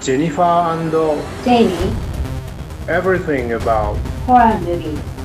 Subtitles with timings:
[0.00, 1.94] Jennifer and uh, Jamie,
[2.88, 5.17] everything about horror movie.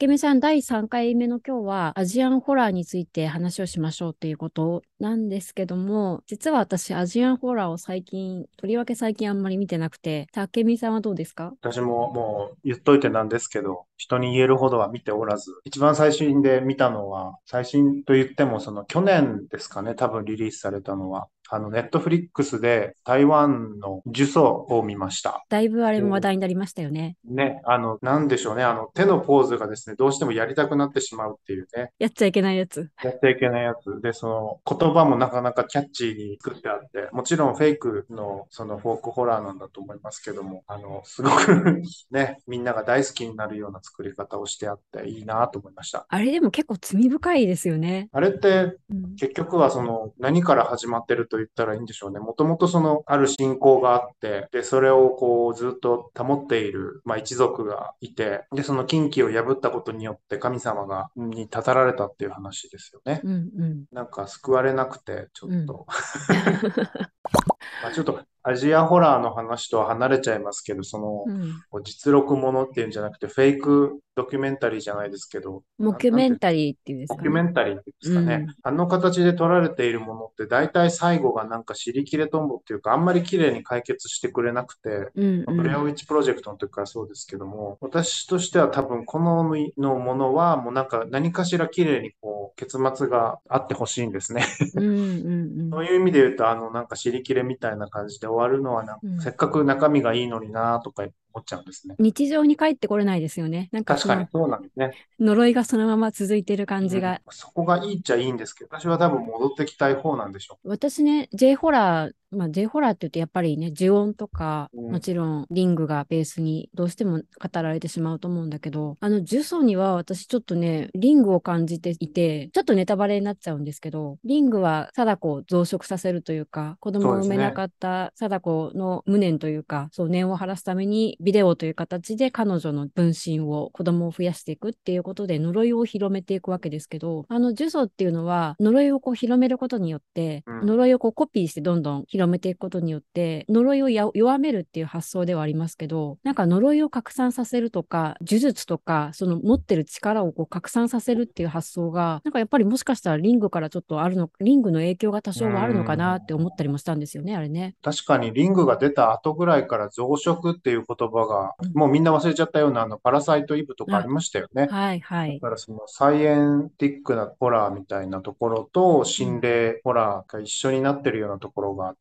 [0.00, 11.52] 竹見さん、第3回目の今日はアジアンホラーについて話をしましょうということなんですけども、実は私アジアンホラーを最近、とりわけ最近あんまり見てなくて、竹見さんはどうですか？
[11.62, 25.44] 私ももう言っといてなんですけど、人に言えるほどは見ておらず、一番最新で見たのは、最新と言ってもその去年ですかね、多分リリースされたのは、あの、ネットフリックスで台湾の呪詛を見ました。
[25.48, 27.16] だいぶあれも話題になりましたよね。
[27.24, 32.90] ね、あの、なんでしょうね、あの、手のポーズがですね、どうしてもやりたくなってしまうっていうね、やっちゃいけないやつ。
[33.02, 34.00] やっちゃいけないやつ。
[34.02, 46.06] で、その、言葉もなかなかキャッチーに作ってあって、もちろんフェイクの、その、フォークホラーなんだと思いますけども、あの、すごく ね、みんなが大好きになるような作り方をしてあって、いいなと思いました。
[46.08, 48.08] あれでも結構罪深いですよね。
[48.12, 52.20] あれって、うん結局はその何から始まってると言ったらいいんでしょうね。
[52.20, 63.20] もともとそのある信仰があって、で、それをこうずっと保っている、まあ、一族がいて、で、その禁忌を破ったことによって神様が、にたたられたっていう話ですよね。
[63.24, 63.84] うんうん。
[63.92, 65.86] なんか救われなくて、ちょっと、
[67.82, 71.24] まあちょっとアジアホラーの話とは離れちゃいますけど、その、
[71.72, 77.50] うん、実録ものっていうんじゃなくて、フェイクドキュメンタリーじゃないですけど、モキュメンタリーっていうんですドキュメかね。
[77.50, 78.44] ンタリーですかね。
[78.44, 85.88] うんあの形で撮られているものって大体最後がなんか尻切れトンボっていうかあんまり綺麗に解決してくれなくて、うんうブレアウん。
[85.88, 89.44] ィッチプロジェクトの時からそうですけども、私としては多分この
[89.78, 94.44] のものはもうなんか何かしら綺麗にこう結末があってほしいんですね。
[94.74, 101.94] うんうん そういう意味で言うとあのなんか尻切れみたいな感じで終わるのはなんかうんせっかく中身がいいのになとか思っちゃうんですね。
[101.98, 103.68] 日常に帰ってこれないですよね。
[103.72, 104.92] なんか確かにそうなんですね。
[105.20, 114.92] 呪いがそのまま続いてる感じがうんそこがいいっちゃいいんですけど、私は多分戻ってきたい方なんでしょ私ね、J ホラー、まあ J ホラーって言うとやっぱりね、呪音とか、うん。
[114.92, 140.66] もちろんリングがベースにどうしても語られてしまうと思うんだけど、あの呪詛には私ちょっとね、リングを感じていて、ちょっとネタバレになっちゃうんですけど、リングは貞子を増殖させるというか、子供を産めなかった貞子の無念というか、そう念を晴らすためにビデオという形で彼女の分身を子供を増やしていくっていうことで呪いを広めていくわけですけど、あの呪詛っていうのは呪いをこう広めることによって、うん。
[140.66, 157.76] 呪いをこうコピーしてどんどん広めていくことによって、呪いをや弱めるっていう発想ではありますけど、なんか呪いを拡散させるとか、呪術とか、その持ってる力をこう拡散させるっていう発想が、なんかやっぱりもしかしたらリングからちょっとあるの、リングの影響が多少はあるのかなって思ったりもしたんですよね、あれね。
[157.82, 164.66] 確かにリングが出た後ぐらいから増殖っていう言葉が、うんもうみんな忘れちゃったようなあのパラサイトイブとかありましたよね。
[164.68, 165.34] はいはい。
[165.34, 171.96] だからそのサイエンティックなホラーみたいなところと心霊ホラーが一緒になってるようなところがあっ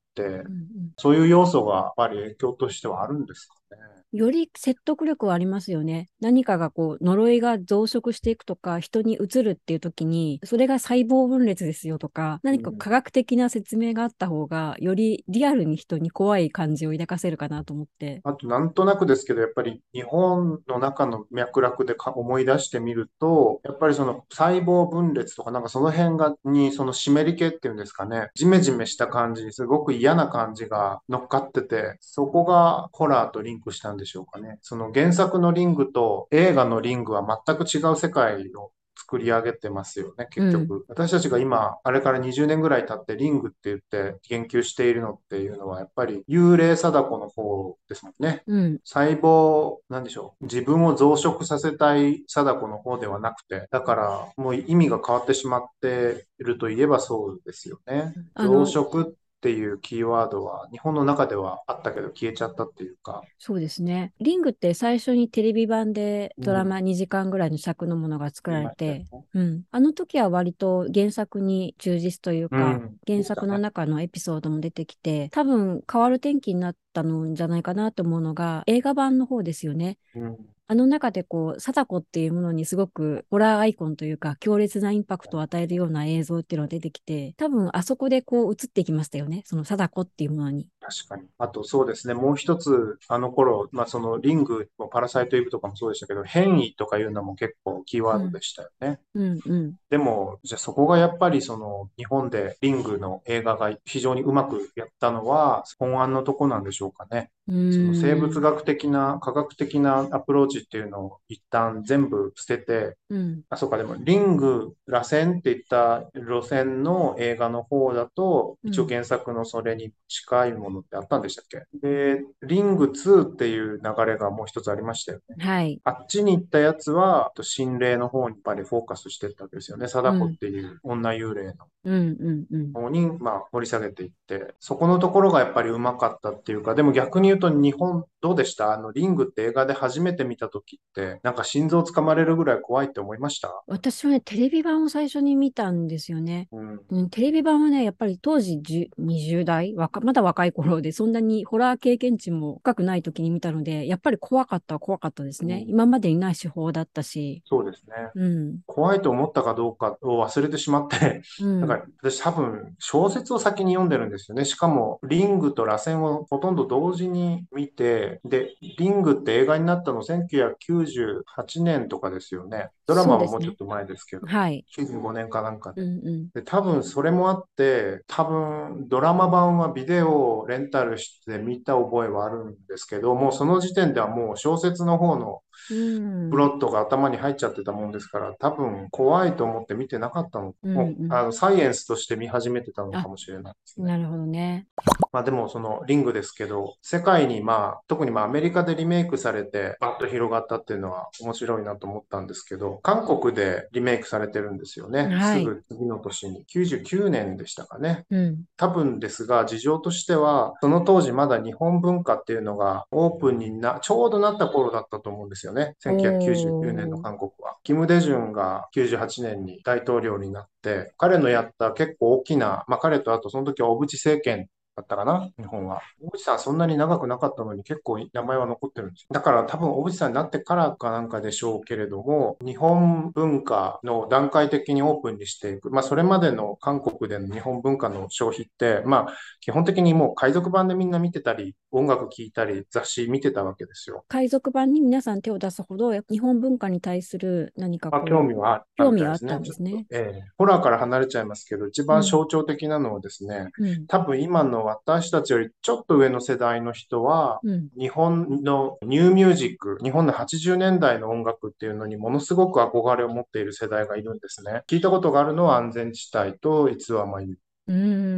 [0.97, 3.96] そういう要素がやっぱり影響としてはあるんですかね。
[4.13, 6.07] より説得力はありますよね。
[6.21, 18.21] 何かがこう、呪いが増殖していくとか、人に移るっていう時に、それが細胞分裂ですよとか、何か科学的な説明があった方が、よりリアルに人に怖い感じを抱かせるかなと思って。
[18.23, 34.59] あと、なんとなくですけど、やっぱり日本の中の脈絡でか思い出してみると、やっぱりその細胞分裂とか、なんかその辺が、にその湿り気っていうんですかね、ジメジメした感じにすごく嫌な感じが乗っかってて、そこがホラーとリンクしたんでしょうかね。
[34.61, 40.83] その原作のリングと映画のリングは全く違う世界を作り上げてますよね、結局。
[40.89, 48.43] 私たちが今、あれから20年ぐらい経ってリングって言って研究しているのっていうのは、やっぱり幽霊貞子の方ですもんね。
[48.47, 48.79] うん。
[48.83, 50.45] 細胞、なんでしょう。
[50.45, 58.13] 自分を増殖させたい貞子の方ではなくて、だからもう意味が変わってしまっているといえばそうですよね。
[58.35, 63.21] 増殖っていうキーワードは日本の中ではあったけど消えちゃったっていうか。
[63.37, 64.11] そうですね。
[64.19, 69.05] リングって最初にテレビ版でドラマ2時間ぐらいの尺のものが作られて、
[69.35, 69.63] うん。
[69.69, 79.97] あの時は割と原作に忠実というか、うん原作の中のエピソードも出てきて、多分変わる転機になったのじゃないかなと思うのが、映画版の方ですよね。
[80.15, 80.37] うん
[80.69, 89.43] あの中でこう、貞子っていうものにすごくホラーアイコンというか、強烈なインパクトを与えるような映像っていうのが出てきて、多分あそこでこう映ってきましたよね。
[89.45, 90.67] その貞子っていうものに。
[90.87, 91.23] 確かに。
[91.37, 98.99] あとそうですね、もう一つ、あの頃、まあそのリングもパラサイトイブとかもそうでしたけど、変異とかいうのも結構キーワードでしたよね。
[99.13, 99.75] うんうん。
[99.89, 107.31] でも、じゃあそこがやっぱりその日本でリングの映画が非常にうまくやったのは本案のとこなんでしょうかね。
[107.47, 108.41] うその生物ん。
[108.41, 113.43] 学的な科学的なアプローチっていうのを一旦全部捨てて、うん。
[113.49, 118.89] あ、そうか、でもリング、螺旋っていった路線の映画の方だと、一応うん。
[118.89, 121.63] 原作のそれに近いものってあったんでしたっけ？
[121.81, 125.45] で、リング2っていう流れがもう一つありましたよね。
[125.45, 125.79] はい。
[125.83, 129.85] あっちに行ったやつは、と心霊の方にやっぱりフォーカスしてったわけですよね。
[129.85, 130.37] う貞子っん。
[130.37, 131.53] ていう女幽霊の
[131.85, 132.73] うんうんうん。
[132.73, 138.73] 方に、まあ、掘り下げていって、そこのところがやっぱりうまかったっていうか、でも逆に言うと日本どうでした？
[138.73, 143.49] あの、リングって映画で初めて見た時って、なんか心臓つかまれるぐらい怖いって思いました？
[143.67, 146.47] 私はね、テレビ版を最初に見たんですよね。
[146.51, 146.81] うん。
[146.89, 155.63] うん、テレビ版はね、やっぱり当時10 20代若、まだ若い頃で、そんなにホラー経験値も深くない時に見たので、やっぱり怖かったは怖かったですね。
[155.67, 157.43] うん今までにない手法だったし。
[157.45, 157.93] そうですね。
[158.15, 158.59] うん。
[158.65, 161.59] 怖いと思ったかどうかを忘れてしまって、うん。
[161.59, 164.45] なんか私多分小説を先に読んでるんですよね。
[164.45, 172.69] しかもリングと螺旋をほとんど同時に見て、で、リングって映画になったの1998年とかですよね。
[172.85, 174.65] ドラマはもうちょっと前ですけど、はい。
[174.75, 175.81] 95年かなんかで。
[175.81, 176.29] うんうん。
[176.29, 185.46] で、多分それもあって、多分ドラマ版はビデオをレンタルして見た覚えはあるんですけど、もうその時点ではもう小説の方のうん。
[185.67, 190.53] プロットが頭に入っちゃってたもんですから、多分怖いと思って見てなかったの。
[190.63, 193.87] うんもううんあのサイエンスとして見始めてたのかもしれないですね。
[193.87, 194.67] なるほどね。
[195.11, 205.07] まあでもそのリングですけど、世界にまあ、特にまあアメリカでリメイクされてバッと広がったっていうのは面白いなと思ったんですけど、韓国でリメイクされてるんですよね。
[205.15, 206.45] はいすぐ次の年に。
[206.53, 208.05] 99年でしたかね。
[208.09, 208.43] うん。
[208.57, 215.75] 多分ですが、事情としては、その当時まだ日本文化っていうのがオープンにな、ちょうどなった頃だったと思うんですよね。
[215.83, 217.57] 1999年の韓国は。
[217.63, 224.47] キム・デジュンが98年に大統領になって、彼のやった結構大きな、まあ彼とあとその時は小渕政権
[224.77, 225.81] だったかな、日本は。
[225.99, 229.07] 小渕さんそんなに長くなかったのに結構名前は残ってるんですよ。
[229.11, 235.71] だから多分小渕さんになってからかなんかでしょうけれども、日本文化の段階的にオープンにしていく。
[235.71, 244.05] まあそれまでの韓国での日本文化の消費って、まあ基本的にもう海賊版でみんな見てたり、音楽聴いたり、雑誌見てたわけですよ。
[244.07, 253.87] 海賊版に皆さん手を出すほど、日本文化に対する何かまあ、興味はあったんですねちょっとええホラーから離れちゃいますけど、一番象徴的なのはですね、うん。
[253.87, 257.69] 多分今の私たちよりちょっと上の世代の人は、うん。
[257.77, 264.63] 日本のニューミュージック、日本の80年代の音楽っていうのにものすごく憧れを持っている世代がいるんですね。
[264.67, 267.37] 聞いたことがあるのは安全地帯と逸話まゆうん。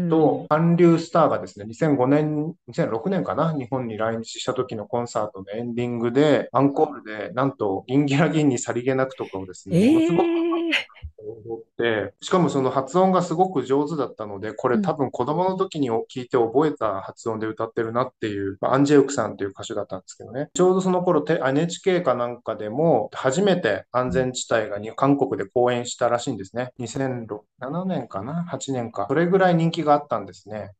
[0.09, 20.49] と、韓流スターがですね、2005年、2006年かな、日本に来日した時のコンサートのエンディングで、アンコールで、なんと、ギンギラギンにさりげなくとかをですね、ものすごくええ踊って、しかもその発音がすごく上手だったので、これ多分子供の時に聞いて覚えた発音で歌ってるなっていう、まあアンジェウクさんっていう歌手だったんですけどね。
[20.53, 26.71] ちょうどその頃、て NHK かなんかでも、初めて安全地帯がに韓国で公演したらしいんですね。
[26.79, 29.05] 2007年かな ?8 年か。
[29.09, 30.71] それぐらい人気があったんですね。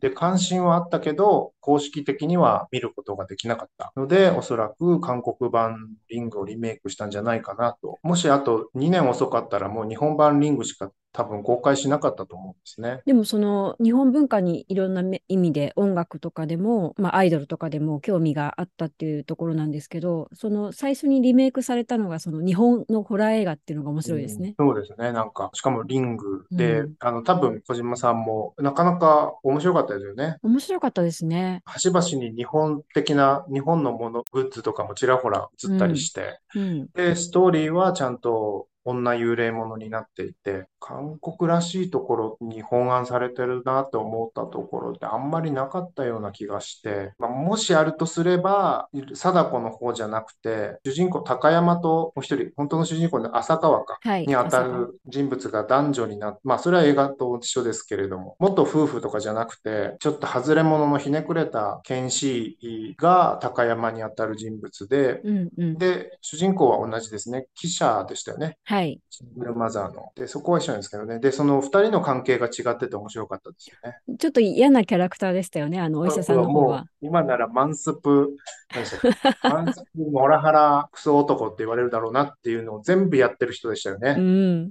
[0.00, 7.98] で、関心はあったけど、公式的には見ることができなかったので、おそらく韓国版リングをリメイクしたんじゃないかなと。
[8.02, 13.00] もしあと2年遅かったらもう日本版リングしか多分公開しなかったと思うんですね。
[13.04, 24.54] でもその日本文化にいろんなめ意味で音楽とかでも、まあ、アイドルとかでも興味があったっていうところなんですけどその最初にリメイクされたのがその日本のホラー映画っていうのが面白いですね。
[24.58, 25.12] うんそうですね。
[25.12, 30.36] なんか、しかもリングで、うんあの、多分小島さんもなかなか面白かったですよね。
[30.42, 31.62] 面白かったですね。
[31.64, 36.88] 端々に日本的な、日本のもの、グッズとかもちらほら映ったりして、うん。
[36.94, 53.98] で、ストーリーはちゃんと女幽霊ものになっていて、韓国らしいところに本案されてるなと思ったところってあんまりなかったような気がして、まあ、もしあるとすれば、貞子の方じゃなくて、主人公高山ともう一人、本当の主人公の浅川か。
[54.02, 54.26] はい。
[54.26, 65.78] に当た朝る人物が男女になって、まあそれは映画と一緒ですけれども、元夫婦とかじゃなくて、ちょっと外れ者のひねくれた剣士が高山に当たる人物で、うんうん。
[65.78, 67.46] で、主人公は同じですね。
[67.54, 68.58] 記者でしたよね。
[68.64, 69.00] はい。
[69.10, 70.12] シングルマザーの。
[70.14, 71.18] で、そこはんですけどね。
[71.18, 74.16] で、その二人の関係が違ってて面白かったですよね。
[74.18, 76.80] ちょっと嫌なキャラクターでしたよね、あのお医者さんの方もは。
[76.80, 78.36] う、今ならマンスプ、
[79.42, 84.16] マンスプ、モラハラ、クソ男って言われるだろうなっていうのを全部やってる人でしたよね。
[84.18, 84.70] うん。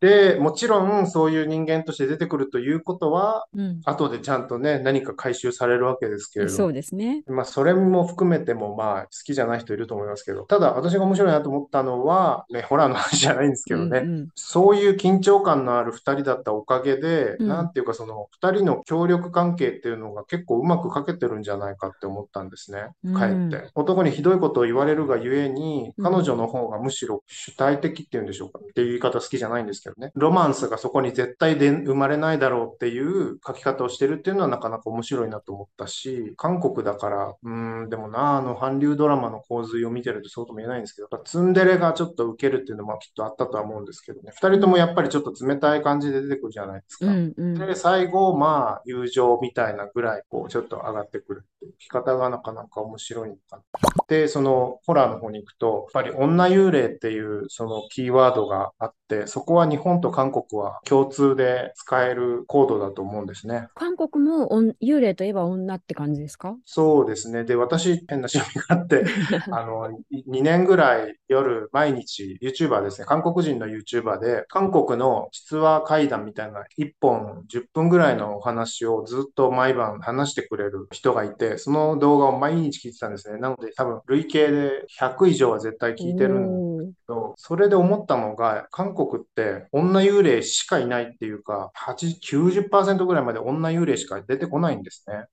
[0.00, 3.80] で、もちろんそういう人間として出てくるということは、うん。
[3.84, 7.22] 後でちゃんとね、何か回収されるわけですけれどもそうですね。
[7.26, 17.48] まあ、それも含めても、まあ、好きじゃない人いると思いますけど、ただ、私が面白いなと思ったのは、ね、ホラーの話じゃないんですけどね、うんうんそういう緊張感のある二人だったおかげで、うん。
[17.48, 23.14] なんていうか、その二人の協力関係っていうのが結構うまく書けてるんじゃないかって思ったんですね、うん。
[23.14, 23.70] かえって。
[23.74, 26.04] 男にひどいことを言われるがゆえに、うん。
[26.04, 47.06] 彼女の方がむしろ主体的っていうんでしょうか、っていう言い方好きじゃないんですけどね、ロマンスがそこに絶対で生まれないだろうっていう書き方をしてるっていうのはなかなか面白いなと思ったし、韓国だから、うーん、でもな、あの、韓流ドラマの構図を見てるとそうとも言えないんですけど、ツンデレがちょっと受けるっていうのもきっとあったとは思うんですけどね、二人ともやっぱりちょっと冷たい感じで出てくるじゃないですか。
[47.06, 53.62] うんうんで、最後、まあ、友情みたいなぐらい、こう、ちょっと上がってくるっていう聞き方がなかなか面白いのかな。
[54.08, 63.68] で、その、ホラーの方に行くと、やっぱり女幽霊っていう、そのキーワードがあって、そこは日本と韓国は共通で使えるコードだと思うんですね。
[63.74, 64.48] 韓国も
[64.82, 66.56] 幽霊といえば女って感じですか？
[66.64, 67.44] そうですね。
[67.44, 69.04] で、私、変な趣味があって、
[69.52, 69.88] あの、
[70.28, 73.06] 2年ぐらい夜毎日 YouTuber ですね。
[73.06, 83.38] 韓国人の YouTuber で、韓国の実話怪談みたいな1本10分ぐらいのお話をずっと毎晩話してくれる人がいて、その動画を毎日聞いてたんですね。
[83.38, 86.46] なので多分累計で100以上は絶対聞いてるん
[86.76, 95.26] おーけど、それで思ったのが、韓国って女幽霊しかいないっていうか、890%ぐらいまで女幽霊しか出てこないんですね。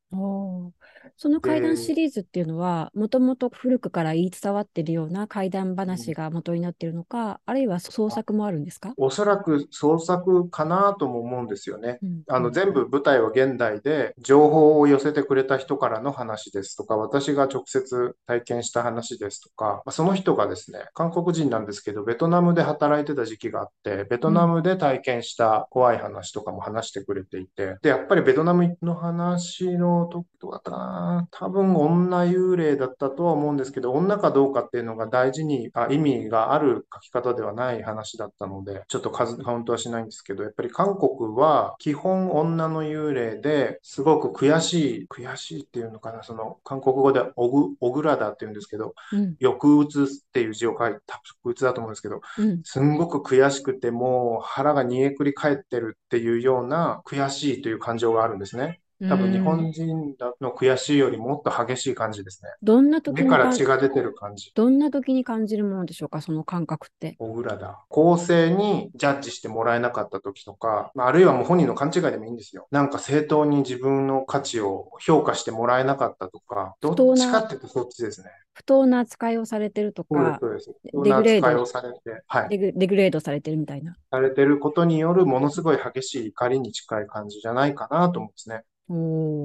[1.18, 8.94] その怪談シリーズっていうのは、もともと古くから言い伝わってるような怪談話が元になってるのか、あるいは創作もあるんですか？
[8.98, 12.00] おそらく創作かなとも思うんですよね。
[12.02, 30.93] うんあの全部舞台は現代で情報を寄せてくれた人からの話ですとか私が直接体験した話ですとかまあその人がですね韓国人なんですけどベトナムで働いてた時期があってベトナムで体験した怖い話とかも話してくれていてでやっぱりベトナムの話の時どうだったかな？
[31.32, 49.36] 多分女幽霊だったとは思うんですけど女かどうかっていうのが大事にあ意味がある書き方ではない話だったのでちょっと数カウントはしないんですけどやっぱり韓国は基本女の幽霊ですごく悔しい悔しいっていうのかなその韓国語でオグオグラダっていうんですけどうん。
[49.42, 52.62] 抑うつっていう字を書いて抑うつだと思うんですけどうん。
[52.64, 58.83] すんごく悔しくてもう腹が煮えくり返ってるっていうような悔しいという感情があるんですね。
[59.10, 62.50] 多分日本人の悔しいよりもっと激しい感じですね。
[62.62, 64.52] どんな時目から血が出てる感じ。
[64.56, 67.16] どんな時に感じるものでしょうか、その感覚って。
[67.20, 67.84] 小倉だ。
[67.90, 72.68] 公正にジャッジしてもらえなかった時とか、まああるいはもう本人の勘違いでもいいんですよ。
[72.72, 78.30] なんか正当に自分の価値を評価してもらえなかったとか、どっちかっていうとそっちですね。
[78.54, 80.72] 不当な扱いをされてるとか、そうです。
[80.84, 82.50] デそんなグレード扱いをされて、はい。
[82.50, 83.96] デグデグレードされてるみたいな。
[84.12, 88.64] されてることによるものすごい激しい怒りに近い感じじゃないかなと思うんですね。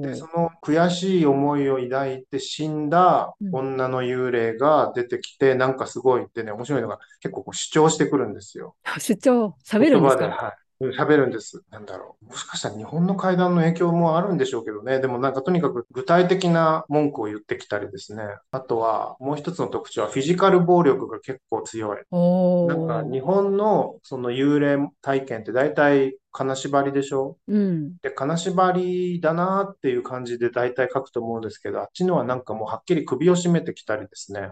[0.01, 8.75] で、その悔しい思いを抱いて死んだうん女の幽霊が出てきて、なんかすごいってね、面白いのが結構こう主張してくるんですよ。
[8.99, 10.27] 主張、喋るんですか？
[10.27, 10.68] はい。
[10.81, 11.61] うん喋るんです。
[11.71, 12.25] なんだろう。
[12.27, 14.99] もしかしたら日本の会談の影響もあるんでしょうけどね。
[14.99, 18.23] でもなんかとにかく具体的な文句を言ってきたりですね。
[18.51, 21.97] あとはもう一つの特徴はフィジカル暴力が結構強い。
[22.11, 27.37] おなんかー日本のその幽霊体験って大体金縛りでしょ？
[27.47, 27.97] うん。
[28.01, 34.51] で、金縛りだなっていう感じで大体書くと思うんですけど、あっちのはなんかもうはっきり首を絞めてきたりですね。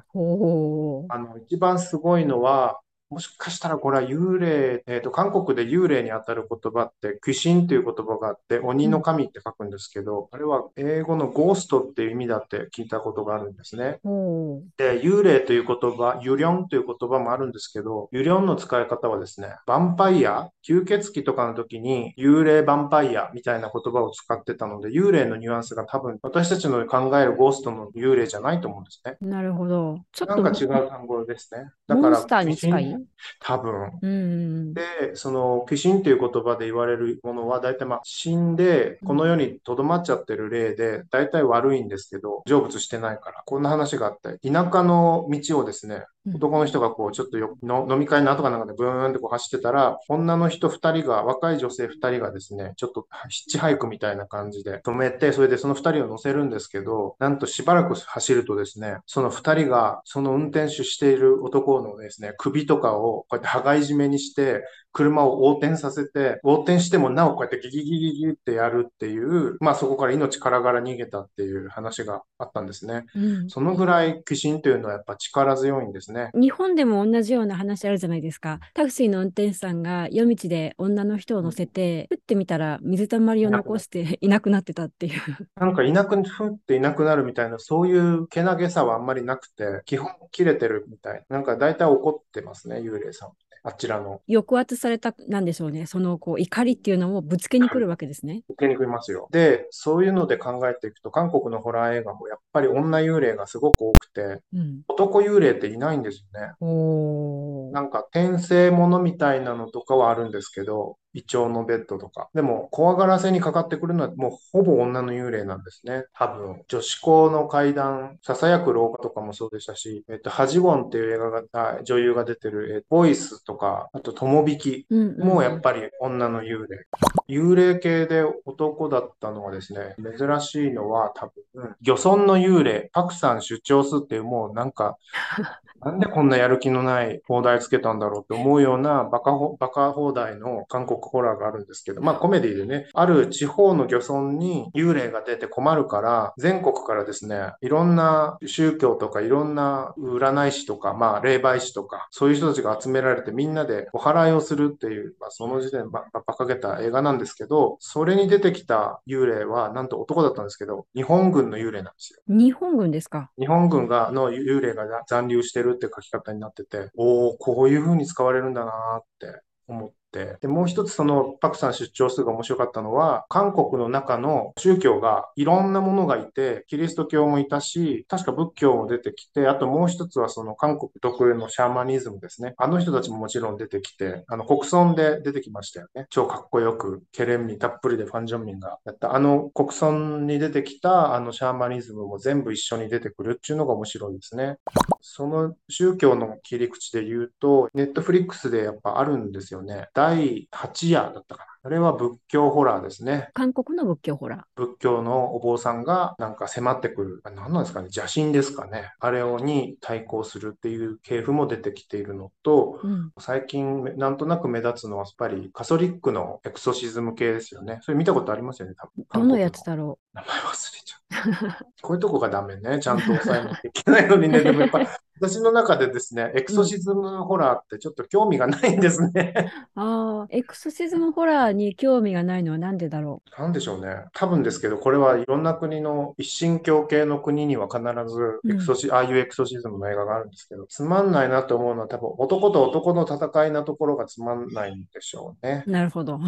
[1.10, 2.80] あの、一番すごいのは、
[3.10, 14.00] もしかしたらこれは幽霊、えっと、韓国で幽霊に当たる言葉って、鬼神という言葉があって、鬼の神って書くんですけど、あれは英語のゴーストっていう意味だって聞いたことがあるんですね。
[14.04, 29.16] おーで、幽霊という言葉、ユリョンという言葉もあるんですけど、ユリョンの使い方はですね、ヴァンパイア、吸血鬼とかの時に幽霊ヴァンパイアみたいな言葉を使ってたので、幽霊のニュアンスが多分私たちの考えるゴーストの幽霊じゃないと思うんですね。
[29.22, 30.00] なるほど。
[30.12, 31.72] ちょっとなんか違う単語ですね。
[31.88, 32.97] だモから、ンスターに近い？
[33.40, 33.92] 多分。
[34.02, 34.74] うん。
[34.74, 43.44] で、その、鬼神という言葉で言われるものは、大体まあ、死んで、この世に留まっちゃってる霊で、大体悪いんですけど、成仏してないから。
[43.46, 64.64] こんな話があって、田舎の道をですね、うん男の人がこう、ちょっとよの飲み会の後かなんかでブーンってこう走ってたら、女の人二人が、若い女性二人がですね、ちょっとヒッチハイクみたいな感じで止めて、それでその二人を乗せるんですけど、なんとしばらく走るとですね、その二人が、その運転手している男のですね、首とかをこうやって羽交い締めにして、
[64.98, 73.06] 車を横転させて、横転してもなおこうやってギギギギギってやるっていう、まあそこから命からがら逃げたっていう話があったんですね。
[73.16, 76.32] うん、そのぐらい鬼神というのはやっぱ力強いんですね。
[76.34, 78.60] 日本でも同じような話あるじゃないですか。
[78.74, 85.22] タクシーの運転手さんが夜道で女の人を乗せて、ふってみたら水たまりを残していなくなってたっていう。
[85.58, 91.24] なんかいなく、ふっていなくなるみたいな、そういうけなげさはあんまりなくて、基本切れてるみたい。
[91.30, 93.30] なんか大体怒ってますね、幽霊さん。
[93.68, 94.22] あちらの。
[94.30, 95.86] 抑圧された、なんでしょうね。
[95.88, 98.44] そのこう怒りっていうのをぶつけに来るわけですね。
[98.48, 99.28] ぶつけに来ますよ。
[99.32, 107.72] で、そういうので考えていくと、韓国のホラー映画もやっぱり女幽霊がすごく多くて、うん、男幽霊っていないんですよね。
[107.74, 112.30] なんか転生ものみたいなのとかはあるんですけど、イチョウのベッドとか。
[112.36, 116.04] でも、怖がらせにかかってくるのはもうほぼ女の幽霊なんですね。
[116.14, 116.62] 多分。
[116.68, 126.86] 女子校の階段、囁く廊下とかもそうでしたし、えっと、ハジウォンっていう映画が、女優が出てる、えボイスとか、あと、友引きもやっぱり女の幽霊。
[127.28, 134.98] 幽霊系で男だったのはですね、珍しいのは多分、漁村の幽霊、パクさん出張すっていうもうなんか、
[135.82, 162.22] なんでこんなやる気のない放題つけたんだろうって思うようなバカバカ放題の韓国ホラーがあるんですけど、まあコメディでね、ある地方の漁村に幽霊が出て困るから、全国からですね、いろんな宗教とかいろんな占い師とか、まあ霊媒師とか、そういう人たちが集められてみんなでお祓いをするっていう、まあその時点ば馬鹿げた映画なんですけど、それに出てきた幽霊はなんと男だったんですけど、日本軍の幽霊なんですよ。
[162.28, 163.30] 日本軍ですか？
[163.38, 168.72] 日本軍がの幽霊が残留してるるって書き方になってて、おお、こういう風に使われるんだな
[169.02, 182.54] って思って、で、もう一つそのパクさん出張数が面白かったのは、韓国の中の宗教がいろんなものがいて、キリスト教もいたし、確か仏教も出てきて、あともう一つはその韓国特有のシャーマニズムですね。
[182.58, 186.08] あの人たちももちろん出てきて、あの国村で出てきましたよね。
[186.10, 194.58] 超かっこよく、ケレンミたっぷりでファン・ジョンミンがやった、あの国村に出てきたあのシャーマニズムも全部一緒に出てくるっていうのが面白いですね。
[195.02, 199.88] その宗教の切り口で言うと、ネットフリックスでやっぱあるんですよね。
[199.98, 201.57] 第8夜だったかな。
[201.68, 203.28] あれは仏教ホラーですね。
[203.34, 204.42] 韓国の仏教ホラー。
[204.56, 207.22] 仏教のお坊さんがなんか迫ってくる。
[207.26, 208.94] 何なんですかね邪神ですかね。
[209.02, 217.80] あれをに対抗するっていう系譜も出てきているのと、うん、最近なんとなく目立つのはやっぱりカソリックのエクソシズム系ですよね。
[217.82, 219.06] それ見たことありますよね、多分。
[219.14, 220.16] どのやつだろう。
[220.16, 220.98] 名前忘れちゃう。
[221.82, 222.80] こういうとこがダメね。
[222.80, 224.40] ちゃんと抑えなきゃいけないのにね。
[224.40, 224.80] でもやっぱ
[225.20, 229.34] 私の中でですね、エクソシズムホラーってちょっと興味がないんですね。
[229.76, 233.42] ああ、エクソシズムホラーに興味がないのはなんでだろう？
[233.42, 234.06] なんでしょうね。
[234.14, 237.82] 多分ですけど、これはいろんな国の一神教系の国には必
[238.14, 245.64] ずエクソシ、うん、ああいうエクソシズムの映画があるんですけど、つまんないなと思うのは多分男と男の戦いなところがつまんないんでしょうね。
[245.68, 246.20] なるほど。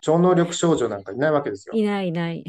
[0.00, 1.74] 超能力少女なんかいないわけですよ。
[1.74, 2.44] いないいない。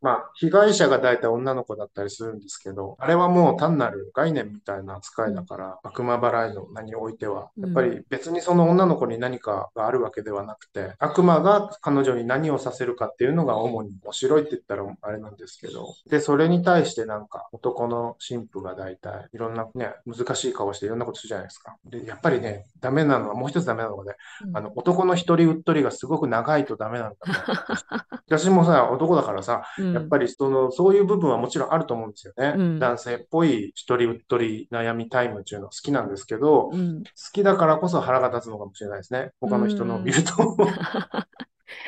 [0.00, 21.76] まあ、被害者が大体女の子だったりするんですけど、あれはもう単なる概念みたいな扱いだから、悪魔払いの名においては、やっぱり別にその女の子に何かがあるわけではなくて、悪魔が彼女に何をさせるかっていうのが主に面白いって言ったらあれなんですけど、で、それに対してなんか男の神父が大体いろんなね、難しい顔していろんなことするじゃないですか。
[21.84, 24.16] で、やっぱりね、ダメなのは、もう一つダメなのがね、
[24.54, 27.16] あの、男の一人うっとりがすごく長いとダメなんだ
[28.28, 32.54] 私もさ、男だからさ、やっぱりその、そういう部分はもちろんあると思うんですよね。
[32.56, 39.32] うん、男性っぽい一人うっとり悩みタイムっていうのは好きなんですけど、うん、好きだからこそ腹が立つのかもしれないですね。
[39.40, 40.56] 他の人のを見ると。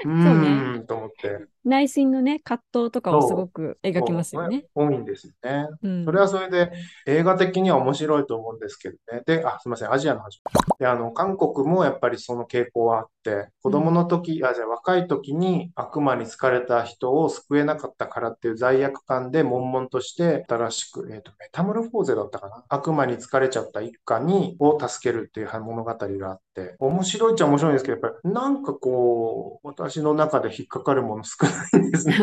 [0.04, 1.46] うーんと思って。
[1.64, 4.66] 内心のね、葛藤とかをすごく描きますよね。
[4.74, 6.72] 多いんですよね、うん、それはそれで
[7.06, 9.22] 映画的には面白いと思うんですけどね。
[9.26, 10.40] で、あ、すみません、アジアの話。
[10.78, 22.64] で、あの、韓国もやっぱりその傾向はあって、子供の時、うん、あ、じゃあ若い時に悪魔に疲れた人を救えなかったからっていう罪悪感で悶々として新しく、えっ、ー、と、メタモルフォーゼだったかな。
[22.68, 31.53] 悪魔に疲れちゃった一家に、を助けるっていう物語があって、面白いっちゃ面白いんですけど、やっぱりなんかこう、私の中で引っかかるもの少ないん
[31.92, 32.16] ですね。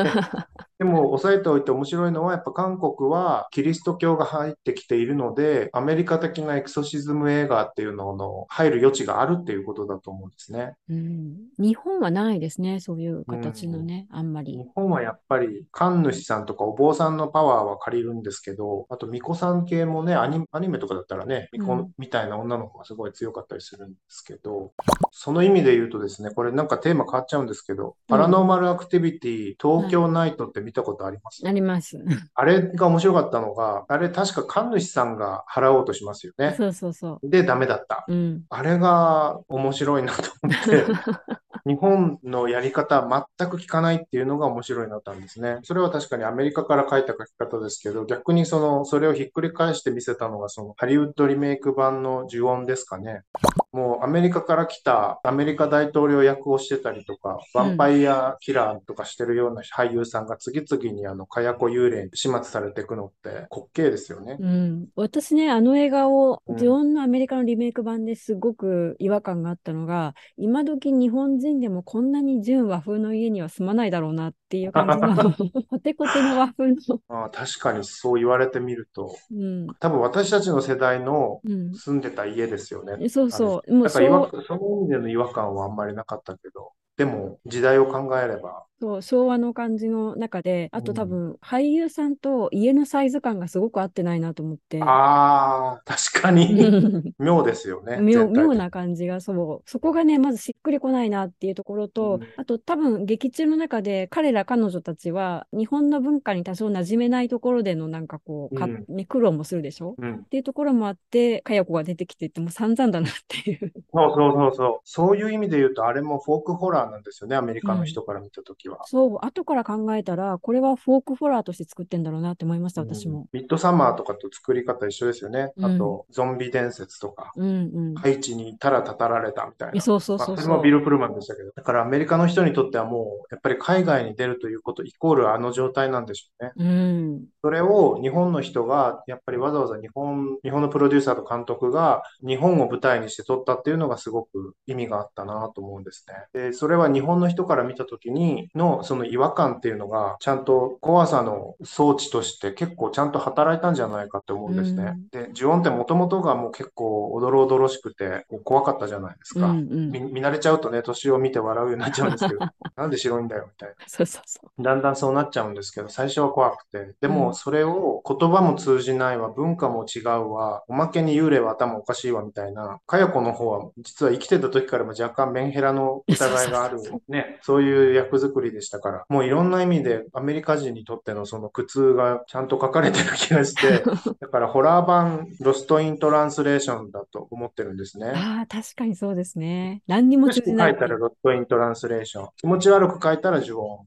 [0.81, 10.73] でも、押さえておいて面白いのは、やっぱ韓国はキリスト教が入ってきているので、アメリカ的なエクソシズム映画っていうのの入る余地があるっていうことだと思うんですね。
[10.89, 14.57] うん、日本はないですね、そういう形のね、うん、あんまり。
[14.57, 24.71] 日本はやっぱり神主さんとかお坊さんのパワーは借りるんですけど、あと巫女さん系もね、アニアニメとかだったらね、巫女みたいな女の子がすごい強かったりするんですけど、
[25.11, 31.45] その意味で言うとですね、これなんかテーマ変わっちゃうんですけど、パラノーマルアクティビティ、東京ナイトって見見たことあります？
[31.45, 31.99] あります。
[32.33, 36.53] あれが面白かったのが、あれ確か神主さんが払おうとしますよね。
[36.57, 38.05] そうそうそで、ダメだった。
[38.07, 38.13] う。
[38.13, 38.43] うん。
[38.49, 40.85] あれが面白いなと思って、
[41.67, 43.01] 日本のやり方
[43.37, 45.59] 全く聞かないっていうのが面白いなったんですね。
[45.63, 53.23] それは確かにアメリカから書いた書き方ですけど、逆にその、それをひっくり返して見せたのが、そのハリウッドリメイク版の呪音ですかね。
[53.71, 64.37] もうアメリカから来たアメリカ大統領役をしてたりとか、ヴァンパイアキラーとかしてるような俳優さんが次々にあの、火薬幽霊に始末されていくのって滑稽ですよね。
[64.39, 66.57] うん、私ね、あの映画を、うん。
[66.57, 75.33] ジオンのアメリカのリメイク版ですごく違和感があったのが、今時日本人でもこんなに純和風の家には住まないだろうなっていう感じの、
[75.69, 76.75] コテコテの和風の、
[77.09, 81.71] ああ確かにそう言われてみると、うん、多分私たちの世代のうん。
[81.73, 83.09] 住んでた家ですよね。
[83.09, 94.81] そうそう、もうだから違和昭その意味での違和感はあんまりなかったけど、でも時代を考えれば、そう昭和の感じの中で、あとうん多分俳優さんと家のサイズ感がすごく合ってないなと思って。
[94.81, 97.97] ああ、確かに 妙ですよね。
[98.01, 99.33] 妙妙な感じがそ
[99.65, 109.95] うそこがねまずしっくりこないなっていうところと、うんあと多分劇中の中で彼ら彼女たちは日本の文化に多少馴染めないところでのなんかこうか、うんね、苦労もするでしょ？
[109.97, 110.15] うん。
[110.17, 113.71] っていうところもあってかや子が出てきてってもう散々だなっていう。
[113.93, 114.79] そうそうそうそう。
[114.85, 118.79] そういう意味で言うと、あれもフォークホラーなんですよね、アメリカの人から見たときは。
[118.85, 123.27] そう後から考えたらこれはフォークホラーとして作ってんだろうなって思いました私も。
[123.31, 125.51] ミッドサマーとかと作り方一緒ですよね。
[125.57, 127.95] うんあと、ゾンビ伝説とか、うんうん。
[127.95, 129.73] ハイチにいたらたたられたみたいな。
[129.75, 130.55] えそうそうそうまあ、それ。
[130.55, 131.51] もビル・プルマンでしたけど。
[131.55, 136.51] だからアメリカの人にとってはもう、やっぱり海外に出るということイコールあの状態なんでしょうね。
[136.57, 146.41] うんそれを日本の人が、やっぱりわざわざ日本、日本のプロデューサーと監督が日本を舞台にして撮ったっていうのがすごく意味があったなと思うんですね。
[146.49, 154.97] で、それは日本の人から見た時にのその違和感っていうのが、ちゃんと怖さの装置として結構ちゃんと働いたんじゃないかって思うんですね。
[155.11, 159.47] で、呪音ってもともとがもう結構おどろおどろしくて怖かったじゃないですか。
[159.47, 162.39] うんうん見見慣れちゃうとね、年を見て笑うようになっちゃうんですけど、
[162.75, 163.75] なんで白いんだよみたいな。
[163.87, 164.63] そうそうそう。
[164.63, 166.95] だんだんそうなっちゃうんですけど、最初は怖くて。
[167.01, 172.79] でうんも、それを言葉も通じないわ、文化も違うわ、おまけに幽霊は頭おかしいわ、みたいな。
[172.87, 183.83] かや子の方は、実は生きてた時からも若干メンヘラの疑いがあるね、そういう役作りでしたから、もういろんな意味でアメリカ人にとってのその苦痛がちゃんと書かれてる気がして、
[184.19, 188.11] だからホラー版、ロストイントランスレーションだと思ってるんですね。
[188.15, 189.81] ああ、確かにそうですね。
[189.87, 192.29] 何にも通じないいたらロットイントランスレーション。
[192.37, 193.85] 気持ち悪く書いたら呪音。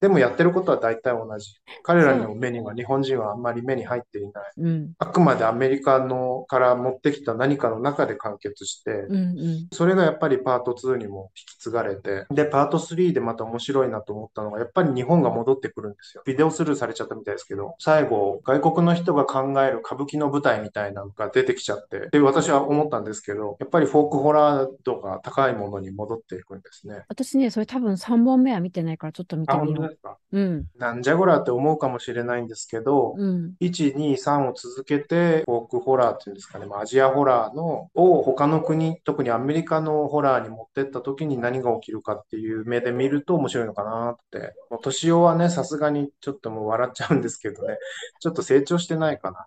[0.00, 1.56] でもやってることは大体同じ。
[1.82, 4.52] 彼らの目には日本人はあんまり目に入っていない。
[4.56, 4.92] うん。
[4.98, 9.68] あくまでアメリカのから持ってきた何かの中で完結して、うんうん。
[9.72, 16.22] それがやっぱりパート2にも引き継がれて、で、パート3でまた面白いなと思ったのが、やっぱり日本が戻ってくるんですよ。
[16.24, 27.04] ビデオスルーされちゃったみたいですけど、最後、外国の人が考える歌舞伎の舞台みたいなのが出てきちゃって、で、私は思ったんですけど、やっぱりフォークホラー度が高いものに戻っていくんですね。
[27.08, 29.80] 私ね、それ多分3本目は見てないからちょっと見てあ、みよう。
[29.80, 30.16] 本当ですか？
[30.32, 30.66] うん。
[30.78, 33.54] なんじゃこらって思うかもしれないんですけど、うん。
[33.60, 44.54] 1、2、3を続けて、フォークホラーっていうんですかね、まあ、アジアホラーのを他の国、特にアメリカのホラーに持ってった時に何が起きるかっていう目で見ると面白いのかなって。
[44.70, 47.78] もう年男はね、さすがにちょっともう笑っちゃうんですけどね、
[48.20, 49.46] ちょっと成長してないかな。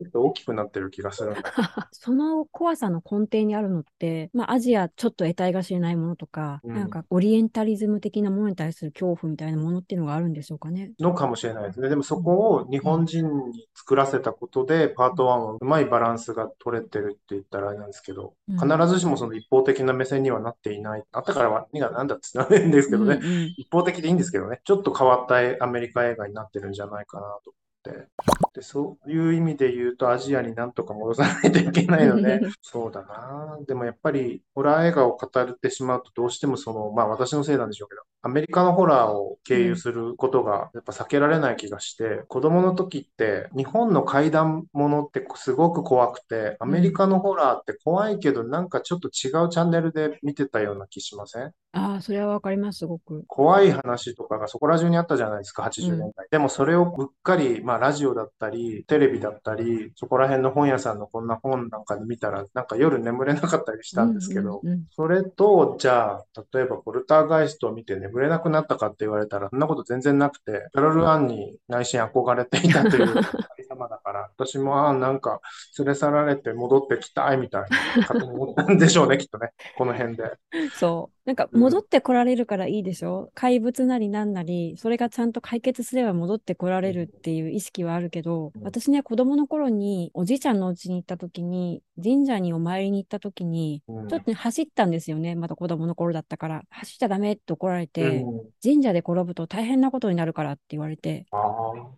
[0.00, 1.34] ちょっと大きくなってる気がする。
[1.92, 10.92] その怖さの根底にあるのって、まあ、アジアちょっと得体が知れないものとか、うんなんかオリエンタリズム的なものに対する恐怖みたいなものっていうのがあるんでしょうかね。
[10.98, 11.90] のかもしれないですね。
[11.90, 21.04] でもそこを日本人に作らせたことで、パート1はうまいバランスが取れてるって言ったらあれなんですけど、うん必ずしもその一方的な目線にはなっていない。
[21.12, 23.18] あったから何が何だってないんですけどね。
[23.20, 24.60] うんうん 一方的でいいんですけどね。
[24.64, 27.52] ちょっと変わったアメリカ映画になってるんじゃないかなと
[27.86, 28.08] 思って。
[28.52, 33.58] で、そういう意味で言うとアジアになんとか戻さないといけないので、 そうだな。
[33.66, 51.52] でもやっぱりホラー映画を語ってしまうとどうしてもその、まあ私のせいなんでしょうけど、アメリカのホラーを経由することがやっぱ避けられない気がして、子供の時って日本の怪談ものってすごく怖くて、アメリカのホラーって怖いけどなんかちょっと違うチャンネルで見てたような気しません？
[51.72, 53.24] ああ、それはわかります、すごく。
[53.28, 56.26] 怖い話とかがそこら中にあったじゃないですか、80年代。
[56.30, 58.49] でもそれをうっかり、まあラジオだったり、
[58.86, 73.24] テレビだったり、そこら辺の本屋さんのこんな本なんかで見たら、なんか夜眠れなかったりしたんですけど、うんうんうんそれと、じゃあ、例えばポルターガイストを見て眠れなくなったかって言われたら、そんなこと全然なくて、キャロル・アンに内心憧れていたという神
[73.68, 75.40] 様だかから、私も、ああ、なんか、
[75.78, 79.50] 連れ去られて戻ってきたいみたいな、勝手に思ったんでしょうね、きっとね。
[79.76, 80.32] この辺で。
[80.74, 81.19] そう。
[81.30, 83.30] なんかうん戻ってこられるからいいでしょ？
[83.36, 95.36] 怪物なりなんなり、それがちゃんと解決すれば戻ってこられるっていう意識はあるけど、うん私ね、子供の頃におじいちゃんの家に行った時に、神社にお参りに行った時に、うんちょっとね、走ったんですよね。
[95.36, 96.62] まだ子供の頃だったから。
[96.70, 101.26] 走っちゃダメって怒られて、うん神社で転ぶと大変なことになるからって言われて。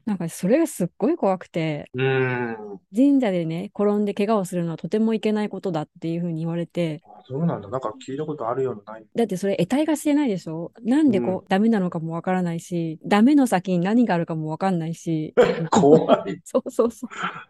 [0.04, 2.56] なんかそれがすっごい怖くて、うん。
[2.94, 7.68] 神社でね、転んで怪我をするのはとてもいけないことだっていうふうに言われて、そうなんだ。
[7.68, 9.06] なんか聞いたことあるようなない。
[9.22, 10.72] だってそれ得体が知れないでしょ？
[10.82, 15.32] なんでこう、うんダメなのかもわからないし、ダメの先に何があるかもわかんないし、
[15.70, 16.40] 怖い。
[16.44, 17.06] そうそうそ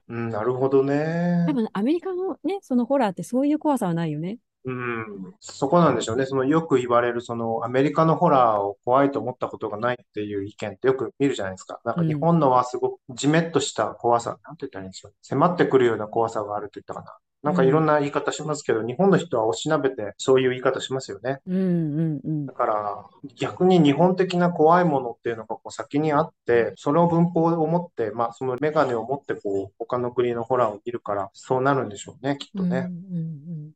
[0.09, 0.15] う。
[0.15, 1.55] うん、なるほどね多。
[1.55, 4.39] 分アメリカのね、そのホラーってそういう怖さはないよね。
[4.65, 6.27] うん、そこなんでしょうね。
[6.27, 11.81] そのよく言われる、そのアメリカのホラーを怖いと思ったことがないっていう意見ってよく見るじゃないですか。
[11.85, 15.15] なんか日本のはすごくジメッとした怖さ、なんて言ったらいいんでしょう。
[15.23, 17.17] 迫ってくるような怖さがあるって言ったかな。
[17.42, 21.40] なんかいろんな言い方しますけど、日本の人はおしなべてそういう言い方しますよね。
[21.46, 22.52] うんうんうんだ。
[22.52, 23.05] から
[23.37, 32.88] 逆に日本的な怖いものっていうのがこう先にあって、それを文法を持って、まあそのメガネを持ってこう他の国のホラーを見るからそうなるんでしょうね、きっとね。
[32.88, 33.33] うんうん